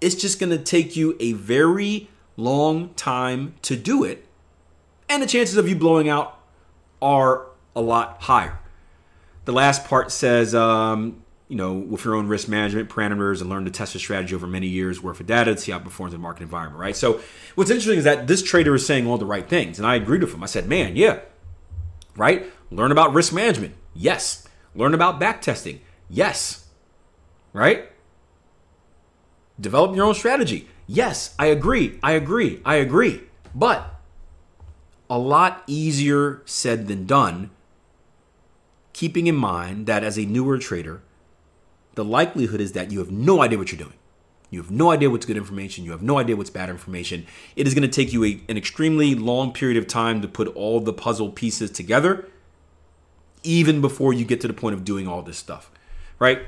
It's 0.00 0.14
just 0.14 0.38
going 0.38 0.50
to 0.50 0.58
take 0.58 0.96
you 0.96 1.16
a 1.20 1.32
very 1.32 2.08
long 2.36 2.94
time 2.94 3.54
to 3.62 3.76
do 3.76 4.04
it. 4.04 4.26
And 5.08 5.22
the 5.22 5.26
chances 5.26 5.56
of 5.56 5.68
you 5.68 5.76
blowing 5.76 6.08
out 6.08 6.38
are 7.02 7.46
a 7.74 7.80
lot 7.80 8.22
higher. 8.22 8.58
The 9.50 9.56
last 9.56 9.84
part 9.84 10.12
says, 10.12 10.54
um, 10.54 11.24
you 11.48 11.56
know, 11.56 11.72
with 11.72 12.04
your 12.04 12.14
own 12.14 12.28
risk 12.28 12.46
management 12.46 12.88
parameters 12.88 13.40
and 13.40 13.50
learn 13.50 13.64
to 13.64 13.70
test 13.72 13.94
your 13.94 14.00
strategy 14.00 14.32
over 14.32 14.46
many 14.46 14.68
years 14.68 15.02
worth 15.02 15.18
of 15.18 15.26
data 15.26 15.56
to 15.56 15.60
see 15.60 15.72
how 15.72 15.78
it 15.78 15.82
performs 15.82 16.14
in 16.14 16.20
the 16.20 16.22
market 16.22 16.44
environment, 16.44 16.78
right? 16.78 16.94
So 16.94 17.20
what's 17.56 17.68
interesting 17.68 17.98
is 17.98 18.04
that 18.04 18.28
this 18.28 18.44
trader 18.44 18.76
is 18.76 18.86
saying 18.86 19.08
all 19.08 19.18
the 19.18 19.26
right 19.26 19.48
things, 19.48 19.80
and 19.80 19.88
I 19.88 19.96
agreed 19.96 20.22
with 20.22 20.32
him. 20.32 20.44
I 20.44 20.46
said, 20.46 20.68
man, 20.68 20.94
yeah, 20.94 21.18
right? 22.16 22.46
Learn 22.70 22.92
about 22.92 23.12
risk 23.12 23.32
management. 23.32 23.74
Yes. 23.92 24.46
Learn 24.76 24.94
about 24.94 25.18
back 25.18 25.42
testing. 25.42 25.80
Yes. 26.08 26.68
Right? 27.52 27.90
Develop 29.60 29.96
your 29.96 30.04
own 30.04 30.14
strategy. 30.14 30.68
Yes, 30.86 31.34
I 31.40 31.46
agree. 31.46 31.98
I 32.04 32.12
agree. 32.12 32.60
I 32.64 32.76
agree. 32.76 33.22
But 33.52 33.96
a 35.10 35.18
lot 35.18 35.64
easier 35.66 36.40
said 36.44 36.86
than 36.86 37.04
done, 37.04 37.50
keeping 39.00 39.26
in 39.26 39.34
mind 39.34 39.86
that 39.86 40.04
as 40.04 40.18
a 40.18 40.26
newer 40.26 40.58
trader, 40.58 41.00
the 41.94 42.04
likelihood 42.04 42.60
is 42.60 42.72
that 42.72 42.90
you 42.90 42.98
have 42.98 43.10
no 43.10 43.40
idea 43.40 43.56
what 43.56 43.72
you're 43.72 43.78
doing. 43.78 43.96
You 44.50 44.60
have 44.60 44.70
no 44.70 44.90
idea 44.90 45.08
what's 45.08 45.24
good 45.24 45.38
information. 45.38 45.86
You 45.86 45.92
have 45.92 46.02
no 46.02 46.18
idea 46.18 46.36
what's 46.36 46.50
bad 46.50 46.68
information. 46.68 47.26
It 47.56 47.66
is 47.66 47.72
going 47.72 47.88
to 47.88 47.88
take 47.88 48.12
you 48.12 48.22
a, 48.26 48.42
an 48.50 48.58
extremely 48.58 49.14
long 49.14 49.54
period 49.54 49.78
of 49.78 49.86
time 49.86 50.20
to 50.20 50.28
put 50.28 50.48
all 50.48 50.80
the 50.80 50.92
puzzle 50.92 51.30
pieces 51.30 51.70
together, 51.70 52.28
even 53.42 53.80
before 53.80 54.12
you 54.12 54.26
get 54.26 54.38
to 54.42 54.48
the 54.48 54.52
point 54.52 54.74
of 54.74 54.84
doing 54.84 55.08
all 55.08 55.22
this 55.22 55.38
stuff, 55.38 55.70
right? 56.18 56.42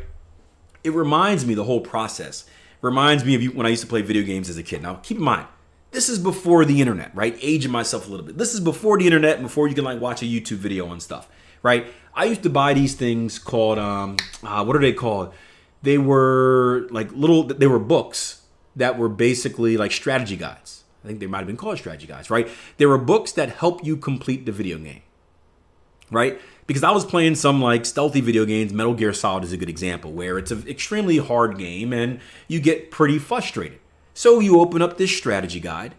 It 0.85 0.93
reminds 0.93 1.47
me 1.47 1.55
the 1.55 1.65
whole 1.65 1.81
process 1.81 2.45
reminds 2.83 3.25
me 3.25 3.35
of 3.35 3.55
when 3.55 3.65
I 3.65 3.71
used 3.71 3.81
to 3.81 3.89
play 3.89 4.03
video 4.03 4.25
games 4.25 4.51
as 4.51 4.59
a 4.59 4.63
kid. 4.63 4.83
Now, 4.83 4.97
keep 4.97 5.17
in 5.17 5.25
mind, 5.25 5.47
this 5.93 6.11
is 6.11 6.19
before 6.19 6.67
the 6.67 6.83
internet, 6.83 7.15
right? 7.15 7.35
Aging 7.41 7.73
myself 7.73 8.07
a 8.07 8.11
little 8.11 8.27
bit. 8.27 8.37
This 8.37 8.53
is 8.53 8.61
before 8.61 8.99
the 8.99 9.07
internet 9.07 9.37
and 9.37 9.45
before 9.45 9.69
you 9.69 9.75
can 9.75 9.85
like 9.85 10.03
watch 10.03 10.21
a 10.21 10.27
YouTube 10.27 10.59
video 10.59 10.93
and 10.93 11.03
stuff, 11.03 11.31
right? 11.63 11.87
I 12.15 12.27
used 12.27 12.43
to 12.43 12.51
buy 12.51 12.75
these 12.75 12.95
things 12.95 13.39
called 13.39 13.79
um, 13.79 14.17
uh, 14.43 14.65
what 14.65 14.77
are 14.77 14.81
they 14.81 14.93
called? 14.93 15.33
They 15.83 15.99
were 15.99 16.87
like 16.91 17.11
little. 17.13 17.45
They 17.45 17.67
were 17.67 17.79
books 17.79 18.43
that 18.77 18.99
were 18.99 19.09
basically 19.09 19.77
like 19.77 19.93
strategy 19.93 20.37
guides. 20.37 20.85
I 21.05 21.09
think 21.09 21.21
they 21.21 21.27
might 21.27 21.39
have 21.39 21.47
been 21.47 21.57
called 21.57 21.79
strategy 21.79 22.07
guides, 22.07 22.31
right? 22.31 22.49
There 22.77 22.89
were 22.89 22.99
books 22.99 23.33
that 23.33 23.57
help 23.57 23.85
you 23.85 23.97
complete 23.97 24.47
the 24.47 24.53
video 24.53 24.79
game, 24.79 25.03
right? 26.11 26.41
Because 26.67 26.85
I 26.85 26.93
was 26.93 27.05
playing 27.05 27.35
some 27.35 27.61
like 27.61 27.85
stealthy 27.85 28.21
video 28.21 28.45
games. 28.45 28.73
Metal 28.73 28.95
Gear 28.95 29.13
Solid 29.13 29.43
is 29.43 29.53
a 29.53 29.57
good 29.57 29.69
example 29.69 30.13
where 30.13 30.39
it's 30.39 30.53
an 30.53 30.67
extremely 30.69 31.19
hard 31.19 31.59
game 31.59 31.93
and 31.93 32.21
you 32.47 32.61
get 32.61 32.91
pretty 32.91 33.19
frustrated. 33.19 33.81
So 34.15 34.39
you 34.39 34.61
open 34.61 34.83
up 34.83 34.99
this 34.99 35.17
strategy 35.17 35.59
guide, 35.59 35.95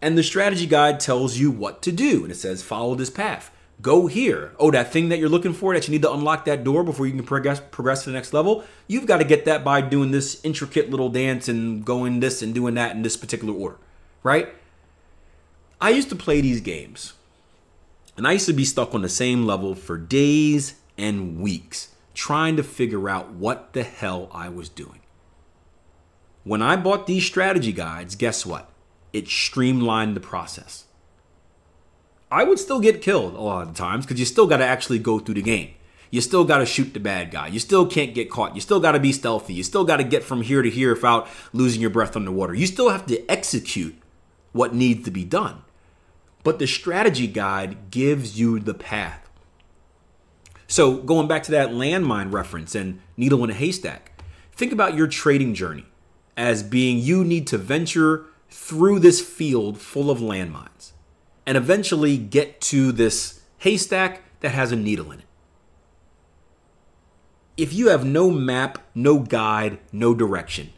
and 0.00 0.16
the 0.16 0.22
strategy 0.22 0.66
guide 0.66 1.00
tells 1.00 1.38
you 1.38 1.50
what 1.50 1.82
to 1.82 1.92
do, 1.92 2.22
and 2.22 2.30
it 2.30 2.36
says 2.36 2.62
follow 2.62 2.94
this 2.94 3.10
path 3.10 3.50
go 3.80 4.06
here. 4.06 4.52
Oh, 4.58 4.70
that 4.70 4.92
thing 4.92 5.08
that 5.08 5.18
you're 5.18 5.28
looking 5.28 5.52
for 5.52 5.74
that 5.74 5.86
you 5.86 5.92
need 5.92 6.02
to 6.02 6.12
unlock 6.12 6.44
that 6.46 6.64
door 6.64 6.82
before 6.84 7.06
you 7.06 7.12
can 7.12 7.24
progress 7.24 7.60
progress 7.60 8.04
to 8.04 8.10
the 8.10 8.14
next 8.14 8.32
level. 8.32 8.64
You've 8.86 9.06
got 9.06 9.18
to 9.18 9.24
get 9.24 9.44
that 9.44 9.64
by 9.64 9.80
doing 9.80 10.10
this 10.10 10.40
intricate 10.44 10.90
little 10.90 11.08
dance 11.08 11.48
and 11.48 11.84
going 11.84 12.20
this 12.20 12.42
and 12.42 12.54
doing 12.54 12.74
that 12.74 12.96
in 12.96 13.02
this 13.02 13.16
particular 13.16 13.54
order, 13.54 13.76
right? 14.22 14.48
I 15.80 15.90
used 15.90 16.08
to 16.08 16.16
play 16.16 16.40
these 16.40 16.60
games. 16.60 17.14
And 18.16 18.26
I 18.26 18.32
used 18.32 18.46
to 18.46 18.52
be 18.52 18.64
stuck 18.64 18.94
on 18.94 19.02
the 19.02 19.08
same 19.08 19.46
level 19.46 19.76
for 19.76 19.96
days 19.96 20.74
and 20.96 21.40
weeks 21.40 21.94
trying 22.14 22.56
to 22.56 22.64
figure 22.64 23.08
out 23.08 23.30
what 23.30 23.74
the 23.74 23.84
hell 23.84 24.28
I 24.32 24.48
was 24.48 24.68
doing. 24.68 24.98
When 26.42 26.60
I 26.60 26.74
bought 26.74 27.06
these 27.06 27.24
strategy 27.24 27.72
guides, 27.72 28.16
guess 28.16 28.44
what? 28.44 28.68
It 29.12 29.28
streamlined 29.28 30.16
the 30.16 30.20
process. 30.20 30.86
I 32.30 32.44
would 32.44 32.58
still 32.58 32.80
get 32.80 33.00
killed 33.00 33.34
a 33.34 33.40
lot 33.40 33.68
of 33.68 33.74
times 33.74 34.04
because 34.04 34.20
you 34.20 34.26
still 34.26 34.46
got 34.46 34.58
to 34.58 34.64
actually 34.64 34.98
go 34.98 35.18
through 35.18 35.36
the 35.36 35.42
game. 35.42 35.70
You 36.10 36.20
still 36.20 36.44
got 36.44 36.58
to 36.58 36.66
shoot 36.66 36.94
the 36.94 37.00
bad 37.00 37.30
guy. 37.30 37.48
You 37.48 37.58
still 37.58 37.86
can't 37.86 38.14
get 38.14 38.30
caught. 38.30 38.54
You 38.54 38.60
still 38.60 38.80
got 38.80 38.92
to 38.92 39.00
be 39.00 39.12
stealthy. 39.12 39.54
You 39.54 39.62
still 39.62 39.84
got 39.84 39.98
to 39.98 40.04
get 40.04 40.22
from 40.22 40.42
here 40.42 40.62
to 40.62 40.70
here 40.70 40.94
without 40.94 41.28
losing 41.52 41.80
your 41.80 41.90
breath 41.90 42.16
underwater. 42.16 42.54
You 42.54 42.66
still 42.66 42.90
have 42.90 43.06
to 43.06 43.30
execute 43.30 43.94
what 44.52 44.74
needs 44.74 45.04
to 45.04 45.10
be 45.10 45.24
done. 45.24 45.62
But 46.44 46.58
the 46.58 46.66
strategy 46.66 47.26
guide 47.26 47.90
gives 47.90 48.38
you 48.38 48.58
the 48.58 48.74
path. 48.74 49.28
So, 50.66 50.96
going 50.96 51.28
back 51.28 51.42
to 51.44 51.50
that 51.52 51.70
landmine 51.70 52.32
reference 52.32 52.74
and 52.74 53.00
needle 53.16 53.42
in 53.44 53.50
a 53.50 53.54
haystack, 53.54 54.22
think 54.52 54.72
about 54.72 54.94
your 54.94 55.06
trading 55.06 55.54
journey 55.54 55.86
as 56.36 56.62
being 56.62 56.98
you 56.98 57.24
need 57.24 57.46
to 57.48 57.58
venture 57.58 58.26
through 58.50 58.98
this 58.98 59.20
field 59.20 59.78
full 59.78 60.10
of 60.10 60.18
landmines 60.18 60.92
and 61.48 61.56
eventually 61.56 62.18
get 62.18 62.60
to 62.60 62.92
this 62.92 63.40
haystack 63.56 64.20
that 64.40 64.50
has 64.50 64.70
a 64.70 64.76
needle 64.76 65.10
in 65.10 65.20
it. 65.20 65.24
If 67.56 67.72
you 67.72 67.88
have 67.88 68.04
no 68.04 68.30
map, 68.30 68.86
no 68.94 69.20
guide, 69.20 69.78
no 69.90 70.14
direction, 70.14 70.74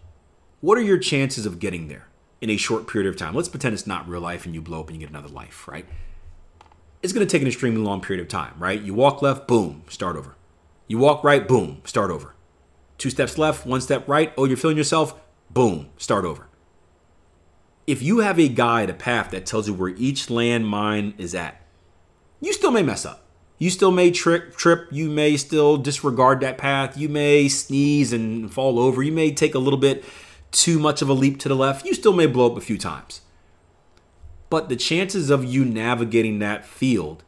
what 0.61 0.79
are 0.79 0.83
your 0.83 0.97
chances 0.97 1.45
of 1.45 1.59
getting 1.59 1.89
there 1.89 2.07
in 2.41 2.51
a 2.51 2.57
short 2.57 2.87
period 2.87 3.09
of 3.09 3.17
time? 3.17 3.35
Let's 3.35 3.49
pretend 3.49 3.75
it's 3.75 3.87
not 3.89 4.09
real 4.09 4.21
life 4.21 4.47
and 4.47 4.55
you 4.55 4.63
blow 4.63 4.79
up 4.79 4.87
and 4.87 4.95
you 4.95 5.01
get 5.01 5.11
another 5.11 5.29
life, 5.29 5.67
right? 5.67 5.87
It's 7.03 7.13
going 7.13 7.27
to 7.27 7.31
take 7.31 7.43
an 7.43 7.49
extremely 7.49 7.81
long 7.81 8.01
period 8.01 8.23
of 8.23 8.29
time, 8.29 8.55
right? 8.57 8.81
You 8.81 8.95
walk 8.95 9.23
left, 9.23 9.49
boom, 9.49 9.83
start 9.89 10.17
over. 10.17 10.37
You 10.87 10.99
walk 10.99 11.25
right, 11.25 11.49
boom, 11.49 11.83
start 11.85 12.13
over. 12.13 12.37
Two 12.97 13.11
steps 13.11 13.37
left, 13.37 13.67
one 13.67 13.81
step 13.81 14.07
right, 14.07 14.33
oh, 14.39 14.45
you're 14.45 14.57
feeling 14.57 14.77
yourself, 14.77 15.21
boom, 15.51 15.89
start 15.97 16.25
over 16.25 16.47
if 17.91 18.03
you 18.03 18.21
have 18.21 18.39
a 18.39 18.49
guide, 18.49 18.89
a 18.89 18.95
path 18.95 19.33
that 19.33 19.47
tells 19.47 19.67
you 19.67 19.75
where 19.75 19.89
each 19.89 20.29
landmine 20.29 21.19
is 21.19 21.35
at, 21.35 21.61
you 22.41 22.53
still 22.53 22.71
may 22.71 22.85
mess 22.85 23.05
up. 23.05 23.25
You 23.59 23.69
still 23.69 23.91
may 23.91 24.13
trip, 24.13 24.57
trip. 24.57 24.87
You 24.93 25.11
may 25.11 25.37
still 25.37 25.77
disregard 25.77 26.41
that 26.41 26.57
path. 26.57 26.97
You 26.97 27.09
may 27.09 27.49
sneeze 27.49 28.13
and 28.13 28.53
fall 28.53 28.79
over. 28.79 29.03
You 29.03 29.11
may 29.11 29.33
take 29.33 29.57
a 29.57 29.59
little 29.59 29.79
bit 29.79 30.05
too 30.53 30.79
much 30.79 31.03
of 31.03 31.09
a 31.09 31.13
leap 31.13 31.41
to 31.41 31.49
the 31.49 31.57
left. 31.57 31.85
You 31.85 31.93
still 31.93 32.13
may 32.13 32.27
blow 32.27 32.47
up 32.47 32.57
a 32.57 32.61
few 32.61 32.79
times. 32.79 33.23
But 34.51 34.69
the 34.69 34.77
chances 34.77 35.29
of 35.29 35.45
you 35.45 35.65
navigating 35.65 36.39
that 36.39 36.65
field 36.65 37.25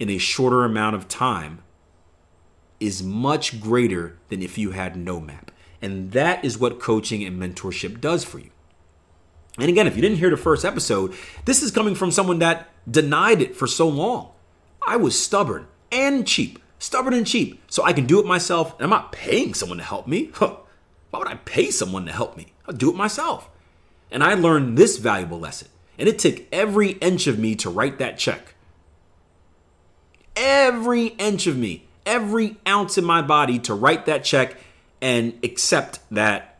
in 0.00 0.08
a 0.08 0.18
shorter 0.18 0.64
amount 0.64 0.96
of 0.96 1.06
time 1.06 1.62
is 2.80 3.02
much 3.02 3.60
greater 3.60 4.18
than 4.30 4.42
if 4.42 4.56
you 4.56 4.70
had 4.70 4.96
no 4.96 5.20
map. 5.20 5.50
And 5.82 6.12
that 6.12 6.42
is 6.44 6.58
what 6.58 6.80
coaching 6.80 7.22
and 7.22 7.40
mentorship 7.40 8.00
does 8.00 8.24
for 8.24 8.38
you. 8.38 8.50
And 9.58 9.68
again, 9.68 9.86
if 9.86 9.96
you 9.96 10.02
didn't 10.02 10.18
hear 10.18 10.30
the 10.30 10.36
first 10.36 10.64
episode, 10.64 11.14
this 11.44 11.62
is 11.62 11.72
coming 11.72 11.94
from 11.94 12.12
someone 12.12 12.38
that 12.38 12.68
denied 12.88 13.42
it 13.42 13.56
for 13.56 13.66
so 13.66 13.88
long. 13.88 14.30
I 14.86 14.96
was 14.96 15.20
stubborn 15.20 15.66
and 15.90 16.26
cheap, 16.26 16.60
stubborn 16.78 17.12
and 17.12 17.26
cheap. 17.26 17.60
So 17.68 17.84
I 17.84 17.92
can 17.92 18.06
do 18.06 18.20
it 18.20 18.26
myself, 18.26 18.74
and 18.74 18.84
I'm 18.84 18.90
not 18.90 19.12
paying 19.12 19.54
someone 19.54 19.78
to 19.78 19.84
help 19.84 20.06
me. 20.06 20.30
Huh. 20.34 20.56
Why 21.10 21.20
would 21.20 21.28
I 21.28 21.36
pay 21.36 21.70
someone 21.70 22.04
to 22.04 22.12
help 22.12 22.36
me? 22.36 22.52
I'll 22.66 22.74
do 22.74 22.90
it 22.90 22.96
myself. 22.96 23.48
And 24.10 24.22
I 24.22 24.34
learned 24.34 24.76
this 24.76 24.98
valuable 24.98 25.40
lesson. 25.40 25.68
And 25.98 26.06
it 26.06 26.18
took 26.18 26.42
every 26.52 26.90
inch 26.92 27.26
of 27.26 27.38
me 27.38 27.54
to 27.56 27.70
write 27.70 27.98
that 27.98 28.18
check. 28.18 28.54
Every 30.36 31.06
inch 31.06 31.46
of 31.46 31.56
me, 31.56 31.88
every 32.04 32.58
ounce 32.66 32.98
in 32.98 33.04
my 33.04 33.22
body 33.22 33.58
to 33.60 33.74
write 33.74 34.04
that 34.04 34.22
check 34.22 34.56
and 35.00 35.32
accept 35.42 36.00
that 36.10 36.57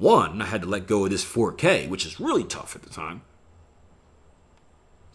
one, 0.00 0.40
I 0.40 0.46
had 0.46 0.62
to 0.62 0.68
let 0.68 0.86
go 0.86 1.04
of 1.04 1.10
this 1.10 1.24
4K, 1.24 1.88
which 1.88 2.06
is 2.06 2.18
really 2.18 2.44
tough 2.44 2.74
at 2.74 2.82
the 2.82 2.90
time. 2.90 3.22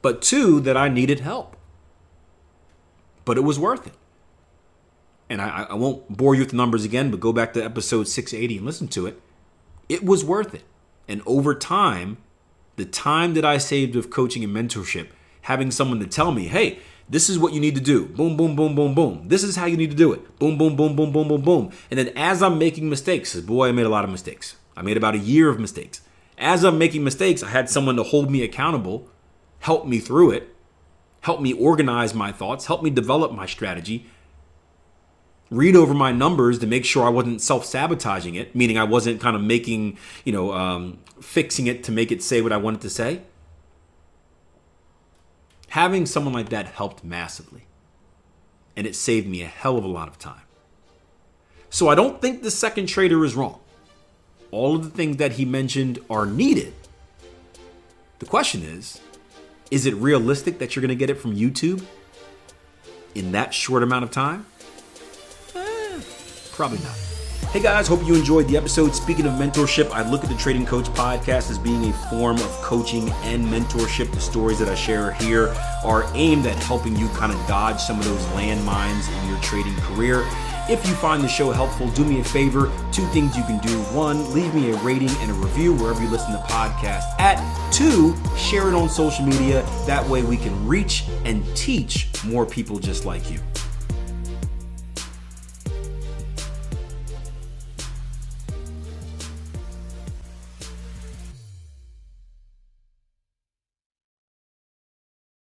But 0.02 0.22
two, 0.22 0.60
that 0.62 0.78
I 0.78 0.88
needed 0.88 1.20
help. 1.22 1.58
But 3.26 3.38
it 3.38 3.42
was 3.42 3.58
worth 3.58 3.88
it. 3.88 3.94
And 5.28 5.42
I, 5.42 5.66
I 5.72 5.74
won't 5.74 6.08
bore 6.16 6.36
you 6.36 6.42
with 6.42 6.52
the 6.52 6.58
numbers 6.58 6.86
again, 6.86 7.10
but 7.10 7.20
go 7.20 7.34
back 7.34 7.54
to 7.54 7.64
episode 7.66 8.08
680 8.08 8.58
and 8.58 8.66
listen 8.66 8.88
to 8.90 9.08
it. 9.08 9.20
It 9.90 10.06
was 10.06 10.24
worth 10.24 10.54
it. 10.54 10.64
And 11.08 11.24
over 11.26 11.56
time, 11.56 12.18
the 12.76 12.86
time 12.86 13.34
that 13.34 13.44
I 13.44 13.58
saved 13.58 13.96
with 13.96 14.12
coaching 14.12 14.44
and 14.44 14.56
mentorship, 14.56 15.08
having 15.42 15.72
someone 15.72 16.00
to 16.00 16.08
tell 16.08 16.32
me, 16.32 16.48
hey, 16.48 16.80
This 17.08 17.30
is 17.30 17.38
what 17.38 17.54
you 17.54 17.60
need 17.60 17.76
to 17.76 17.82
do. 17.82 18.08
Boom, 18.08 18.36
boom, 18.36 18.56
boom, 18.56 18.74
boom, 18.74 18.96
boom. 18.96 19.28
This 19.28 19.44
is 19.44 19.56
how 19.56 19.66
you 19.66 19.78
need 19.78 19.92
to 19.92 19.96
do 19.96 20.12
it. 20.12 20.40
Boom, 20.40 20.58
boom, 20.58 20.76
boom, 20.76 20.96
boom, 20.96 21.12
boom, 21.12 21.28
boom, 21.28 21.42
boom. 21.42 21.72
And 21.92 22.00
then 22.00 22.10
as 22.16 22.42
I'm 22.42 22.58
making 22.58 22.90
mistakes, 22.90 23.40
boy, 23.42 23.70
I 23.70 23.72
made 23.72 23.86
a 23.86 23.90
lot 23.90 24.04
of 24.04 24.10
mistakes. 24.10 24.56
I 24.76 24.82
made 24.82 24.98
about 24.98 25.16
a 25.16 25.20
year 25.20 25.50
of 25.50 25.60
mistakes. 25.60 26.02
As 26.38 26.64
I'm 26.64 26.78
making 26.78 27.04
mistakes, 27.04 27.44
I 27.44 27.50
had 27.50 27.70
someone 27.70 27.96
to 27.96 28.04
hold 28.04 28.30
me 28.30 28.44
accountable, 28.44 29.08
help 29.60 29.88
me 29.88 30.00
through 30.00 30.32
it, 30.32 30.54
help 31.22 31.42
me 31.42 31.54
organize 31.54 32.14
my 32.14 32.32
thoughts, 32.32 32.66
help 32.66 32.84
me 32.84 32.90
develop 32.90 33.32
my 33.32 33.46
strategy, 33.46 34.06
read 35.50 35.76
over 35.76 35.94
my 35.94 36.12
numbers 36.12 36.60
to 36.60 36.68
make 36.68 36.86
sure 36.86 37.06
I 37.06 37.10
wasn't 37.10 37.42
self 37.42 37.66
sabotaging 37.66 38.36
it, 38.36 38.56
meaning 38.56 38.78
I 38.78 38.84
wasn't 38.84 39.22
kind 39.22 39.36
of 39.36 39.42
making, 39.42 39.98
you 40.24 40.34
know, 40.34 40.54
um, 40.54 41.00
fixing 41.22 41.68
it 41.68 41.84
to 41.86 41.92
make 41.92 42.12
it 42.12 42.22
say 42.22 42.42
what 42.42 42.52
I 42.52 42.58
wanted 42.58 42.82
to 42.82 42.90
say. 42.90 43.22
Having 45.70 46.06
someone 46.06 46.34
like 46.34 46.50
that 46.50 46.68
helped 46.68 47.04
massively. 47.04 47.64
And 48.76 48.86
it 48.86 48.96
saved 48.96 49.28
me 49.28 49.42
a 49.42 49.48
hell 49.48 49.78
of 49.78 49.84
a 49.84 49.88
lot 49.88 50.08
of 50.08 50.20
time. 50.20 50.42
So 51.70 51.88
I 51.88 51.96
don't 51.96 52.22
think 52.22 52.44
the 52.44 52.52
second 52.52 52.88
trader 52.88 53.24
is 53.26 53.36
wrong. 53.36 53.60
All 54.56 54.78
of 54.78 54.86
the 54.86 54.90
things 54.90 55.18
that 55.18 55.34
he 55.34 55.44
mentioned 55.44 56.00
are 56.10 56.26
needed. 56.26 56.74
The 58.20 58.26
question 58.26 58.64
is 58.64 59.02
is 59.70 59.86
it 59.86 59.94
realistic 59.96 60.60
that 60.60 60.74
you're 60.74 60.82
going 60.82 60.88
to 60.88 60.96
get 60.96 61.10
it 61.10 61.16
from 61.16 61.36
YouTube 61.36 61.84
in 63.16 63.34
that 63.34 63.54
short 63.54 63.84
amount 63.84 64.06
of 64.06 64.12
time? 64.12 64.46
Eh, 65.56 66.00
probably 66.54 66.78
not. 66.78 66.96
Hey 67.52 67.62
guys, 67.62 67.86
hope 67.90 68.08
you 68.08 68.16
enjoyed 68.16 68.48
the 68.48 68.56
episode. 68.56 68.96
Speaking 68.96 69.26
of 69.26 69.34
mentorship, 69.34 69.92
I 69.92 70.10
look 70.10 70.24
at 70.24 70.30
the 70.30 70.38
Trading 70.38 70.66
Coach 70.66 70.86
podcast 70.86 71.52
as 71.52 71.58
being 71.58 71.90
a 71.90 71.94
form 72.10 72.38
of 72.38 72.50
coaching 72.62 73.10
and 73.24 73.46
mentorship. 73.46 74.10
The 74.14 74.22
stories 74.22 74.60
that 74.60 74.70
I 74.70 74.76
share 74.76 75.12
here 75.16 75.50
are 75.84 76.10
aimed 76.14 76.46
at 76.46 76.56
helping 76.64 76.96
you 76.96 77.10
kind 77.10 77.34
of 77.34 77.46
dodge 77.46 77.82
some 77.82 78.00
of 78.00 78.06
those 78.06 78.24
landmines 78.28 79.12
in 79.22 79.30
your 79.30 79.40
trading 79.42 79.76
career. 79.82 80.26
If 80.68 80.88
you 80.88 80.96
find 80.96 81.24
the 81.24 81.28
show 81.28 81.52
helpful, 81.52 81.92
do 81.92 82.04
me 82.04 82.22
a 82.22 82.24
favor. 82.24 82.72
Two 82.92 83.06
things 83.10 83.38
you 83.38 83.44
can 83.44 83.60
do. 83.60 83.78
One, 83.94 84.34
leave 84.34 84.56
me 84.56 84.72
a 84.72 84.76
rating 84.78 85.12
and 85.20 85.30
a 85.30 85.34
review 85.36 85.76
wherever 85.76 86.02
you 86.02 86.10
listen 86.10 86.32
to 86.32 86.40
podcasts 86.40 87.20
at. 87.20 87.38
Two, 87.72 88.16
share 88.36 88.68
it 88.68 88.74
on 88.74 88.90
social 88.90 89.26
media. 89.26 89.62
That 89.86 90.04
way 90.08 90.24
we 90.24 90.38
can 90.38 90.68
reach 90.68 91.04
and 91.24 91.46
teach 91.56 92.08
more 92.26 92.48
people 92.48 92.80
just 92.80 93.06
like 93.06 93.30
you. 93.30 93.40